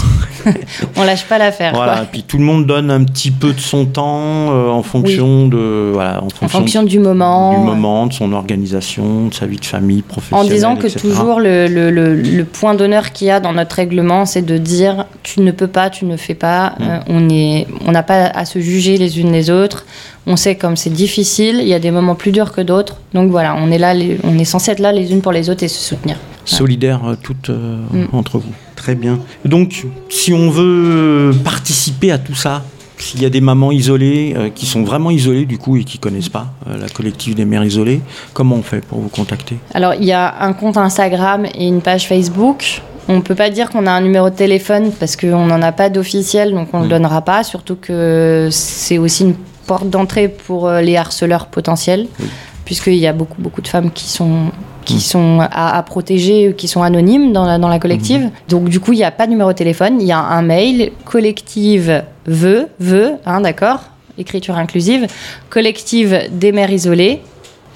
on 0.96 1.04
lâche 1.04 1.24
pas 1.24 1.38
l'affaire. 1.38 1.72
Voilà. 1.74 1.96
quoi. 1.96 2.06
Puis 2.10 2.22
tout 2.22 2.38
le 2.38 2.44
monde 2.44 2.66
donne 2.66 2.90
un 2.90 3.04
petit 3.04 3.30
peu 3.30 3.52
de 3.52 3.60
son 3.60 3.84
temps 3.86 4.20
euh, 4.52 4.68
en 4.68 4.82
fonction 4.82 5.48
de 5.48 5.90
voilà, 5.92 6.22
en 6.22 6.26
En 6.44 6.48
fonction, 6.48 6.82
du 6.82 6.98
moment. 6.98 7.52
du 7.58 7.64
moment, 7.64 8.06
de 8.06 8.12
son 8.12 8.32
organisation, 8.32 9.26
de 9.28 9.34
sa 9.34 9.46
vie 9.46 9.58
de 9.58 9.64
famille, 9.64 10.02
En 10.08 10.12
professionnelle. 10.12 10.48
disant 10.52 10.76
que 10.76 10.86
etc. 10.86 10.98
toujours 11.00 11.40
le, 11.40 11.66
le- 11.68 11.90
le- 11.90 12.14
le 12.14 12.44
point 12.44 12.74
d'honneur 12.74 13.12
qu'il 13.12 13.28
y 13.28 13.30
a 13.30 13.40
dans 13.40 13.52
notre 13.52 13.76
règlement, 13.76 14.24
c'est 14.26 14.42
de 14.42 14.58
dire 14.58 15.06
tu 15.22 15.40
ne 15.40 15.50
peux 15.50 15.66
pas, 15.68 15.90
tu 15.90 16.04
ne 16.04 16.16
fais 16.16 16.34
pas. 16.34 16.74
Mm. 16.78 16.82
Euh, 16.82 16.98
on 17.08 17.28
est, 17.28 17.66
on 17.86 17.92
n'a 17.92 18.02
pas 18.02 18.26
à 18.26 18.44
se 18.44 18.58
juger 18.60 18.96
les 18.96 19.20
unes 19.20 19.32
les 19.32 19.50
autres. 19.50 19.84
On 20.28 20.36
sait 20.36 20.56
comme 20.56 20.76
c'est 20.76 20.90
difficile. 20.90 21.58
Il 21.60 21.68
y 21.68 21.74
a 21.74 21.78
des 21.78 21.90
moments 21.90 22.14
plus 22.16 22.32
durs 22.32 22.52
que 22.52 22.60
d'autres. 22.60 22.96
Donc 23.14 23.30
voilà, 23.30 23.54
on 23.58 23.70
est 23.70 23.78
là, 23.78 23.94
les- 23.94 24.18
on 24.24 24.36
est 24.38 24.44
censé 24.44 24.70
être 24.72 24.80
là 24.80 24.92
les 24.92 25.12
unes 25.12 25.20
pour 25.22 25.32
les 25.32 25.50
autres 25.50 25.62
et 25.62 25.68
se 25.68 25.78
soutenir. 25.80 26.16
solidaires 26.44 27.00
euh, 27.06 27.16
toutes 27.20 27.50
euh, 27.50 27.76
Mm. 27.92 28.06
entre 28.12 28.38
vous. 28.38 28.52
Très 28.86 28.94
bien. 28.94 29.18
Donc, 29.44 29.84
si 30.08 30.32
on 30.32 30.48
veut 30.48 31.32
participer 31.42 32.12
à 32.12 32.18
tout 32.18 32.36
ça, 32.36 32.62
s'il 32.98 33.20
y 33.20 33.26
a 33.26 33.30
des 33.30 33.40
mamans 33.40 33.72
isolées 33.72 34.32
euh, 34.36 34.48
qui 34.48 34.64
sont 34.64 34.84
vraiment 34.84 35.10
isolées 35.10 35.44
du 35.44 35.58
coup 35.58 35.76
et 35.76 35.82
qui 35.82 35.98
connaissent 35.98 36.28
pas 36.28 36.46
euh, 36.68 36.78
la 36.78 36.88
collective 36.88 37.34
des 37.34 37.44
mères 37.44 37.64
isolées, 37.64 38.00
comment 38.32 38.54
on 38.54 38.62
fait 38.62 38.84
pour 38.84 39.00
vous 39.00 39.08
contacter? 39.08 39.56
Alors, 39.74 39.94
il 39.94 40.04
y 40.04 40.12
a 40.12 40.36
un 40.40 40.52
compte 40.52 40.76
Instagram 40.76 41.46
et 41.52 41.66
une 41.66 41.80
page 41.80 42.06
Facebook. 42.06 42.80
On 43.08 43.22
peut 43.22 43.34
pas 43.34 43.50
dire 43.50 43.70
qu'on 43.70 43.88
a 43.88 43.90
un 43.90 44.00
numéro 44.02 44.30
de 44.30 44.36
téléphone 44.36 44.92
parce 45.00 45.16
qu'on 45.16 45.46
n'en 45.46 45.62
a 45.62 45.72
pas 45.72 45.88
d'officiel, 45.90 46.52
donc 46.52 46.68
on 46.72 46.76
ne 46.78 46.82
Mm. 46.82 46.86
le 46.86 46.90
donnera 46.90 47.22
pas. 47.22 47.42
Surtout 47.42 47.74
que 47.74 48.46
c'est 48.52 48.98
aussi 48.98 49.24
une 49.24 49.34
porte 49.66 49.90
d'entrée 49.90 50.28
pour 50.28 50.68
euh, 50.68 50.80
les 50.80 50.96
harceleurs 50.96 51.46
potentiels, 51.48 52.06
Oui. 52.20 52.26
puisqu'il 52.64 52.94
y 52.94 53.08
a 53.08 53.12
beaucoup, 53.12 53.42
beaucoup 53.42 53.62
de 53.62 53.68
femmes 53.68 53.90
qui 53.90 54.06
sont 54.08 54.52
qui 54.86 55.00
sont 55.00 55.40
à, 55.40 55.76
à 55.76 55.82
protéger, 55.82 56.54
qui 56.56 56.68
sont 56.68 56.82
anonymes 56.82 57.34
dans 57.34 57.44
la, 57.44 57.58
dans 57.58 57.68
la 57.68 57.78
collective. 57.78 58.30
Donc 58.48 58.70
du 58.70 58.80
coup, 58.80 58.94
il 58.94 58.96
n'y 58.96 59.04
a 59.04 59.10
pas 59.10 59.26
de 59.26 59.32
numéro 59.32 59.52
de 59.52 59.56
téléphone, 59.56 60.00
il 60.00 60.06
y 60.06 60.12
a 60.12 60.18
un 60.18 60.40
mail 60.40 60.92
collective 61.04 62.02
veut, 62.24 62.68
veut, 62.80 63.16
hein, 63.26 63.42
d'accord 63.42 63.80
Écriture 64.18 64.56
inclusive, 64.56 65.06
collective 65.50 66.30
des 66.30 66.52
mères 66.52 66.70
isolées 66.70 67.20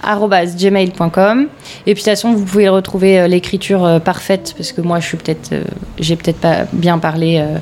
gmail.com 0.03 1.47
et 1.87 1.93
puis 1.93 1.93
de 1.93 1.95
toute 1.95 2.05
façon 2.05 2.33
vous 2.33 2.47
pouvez 2.47 2.71
retrouver 2.71 3.21
euh, 3.21 3.27
l'écriture 3.29 3.85
euh, 3.85 3.99
parfaite 3.99 4.55
parce 4.57 4.73
que 4.73 4.81
moi 4.81 4.99
je 4.99 5.07
suis 5.07 5.19
peut-être 5.19 5.53
euh, 5.53 5.63
j'ai 5.99 6.17
peut-être 6.17 6.39
pas 6.39 6.65
bien 6.73 6.99
parlé 6.99 7.37
euh, 7.39 7.59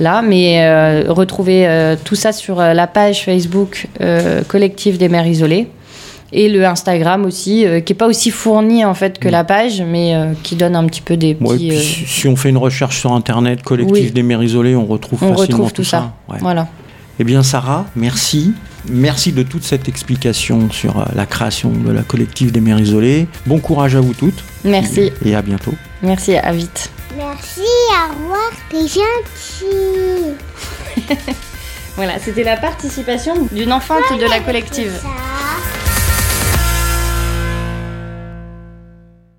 là. 0.00 0.22
Mais 0.22 0.64
euh, 0.64 1.04
retrouver 1.08 1.66
euh, 1.66 1.96
tout 2.02 2.16
ça 2.16 2.32
sur 2.32 2.60
euh, 2.60 2.72
la 2.72 2.86
page 2.86 3.24
Facebook 3.24 3.86
collective 4.48 4.98
des 4.98 5.08
mères 5.08 5.26
isolées 5.26 5.68
et 6.32 6.48
le 6.48 6.64
Instagram 6.66 7.24
aussi 7.24 7.66
euh, 7.66 7.80
qui 7.80 7.92
est 7.92 7.96
pas 7.96 8.06
aussi 8.06 8.30
fourni 8.30 8.84
en 8.84 8.94
fait 8.94 9.18
que 9.18 9.28
Mm. 9.28 9.32
la 9.32 9.44
page 9.44 9.82
mais 9.82 10.14
euh, 10.14 10.32
qui 10.42 10.54
donne 10.56 10.76
un 10.76 10.86
petit 10.86 11.00
peu 11.00 11.16
des 11.16 11.36
Ouais, 11.40 11.54
petits 11.56 11.68
puis 11.68 11.76
euh, 11.76 11.80
si- 11.80 12.28
on 12.28 12.36
fait 12.36 12.50
une 12.50 12.56
recherche 12.58 12.98
sur 13.00 13.12
internet, 13.12 13.62
collectif 13.62 13.92
Oui. 14.06 14.10
des 14.12 14.22
mères 14.22 14.42
isolées, 14.42 14.76
on 14.76 14.86
retrouve 14.86 15.22
on 15.24 15.34
facilement 15.36 15.64
retrouve 15.64 15.72
tout 15.72 15.84
ça, 15.84 16.12
Ouais. 16.28 16.38
voilà 16.40 16.68
Eh 17.18 17.24
bien, 17.24 17.42
Sarah, 17.42 17.84
merci. 17.96 18.52
Merci 18.88 19.32
de 19.32 19.42
toute 19.42 19.62
cette 19.62 19.88
explication 19.88 20.70
sur 20.70 21.04
la 21.14 21.26
création 21.26 21.70
de 21.70 21.92
la 21.92 22.00
collective 22.02 22.50
des 22.50 22.60
mères 22.60 22.78
isolées. 22.80 23.26
Bon 23.44 23.58
courage 23.58 23.94
à 23.94 24.00
vous 24.00 24.14
toutes 24.14 24.42
merci 24.64 25.12
et 25.24 25.34
à 25.34 25.42
bientôt. 25.42 25.74
merci 26.02 26.36
à 26.36 26.50
vite 26.52 26.90
Merci, 27.18 27.60
au 27.60 28.22
revoir, 28.22 28.50
t'es 28.70 28.86
gentil. 28.86 30.34
voilà 31.96 32.18
c'était 32.18 32.44
la 32.44 32.56
participation 32.56 33.34
d'une 33.52 33.72
enfante 33.72 34.18
de 34.18 34.24
la 34.30 34.38
collective 34.40 34.92
Ça. 35.02 35.79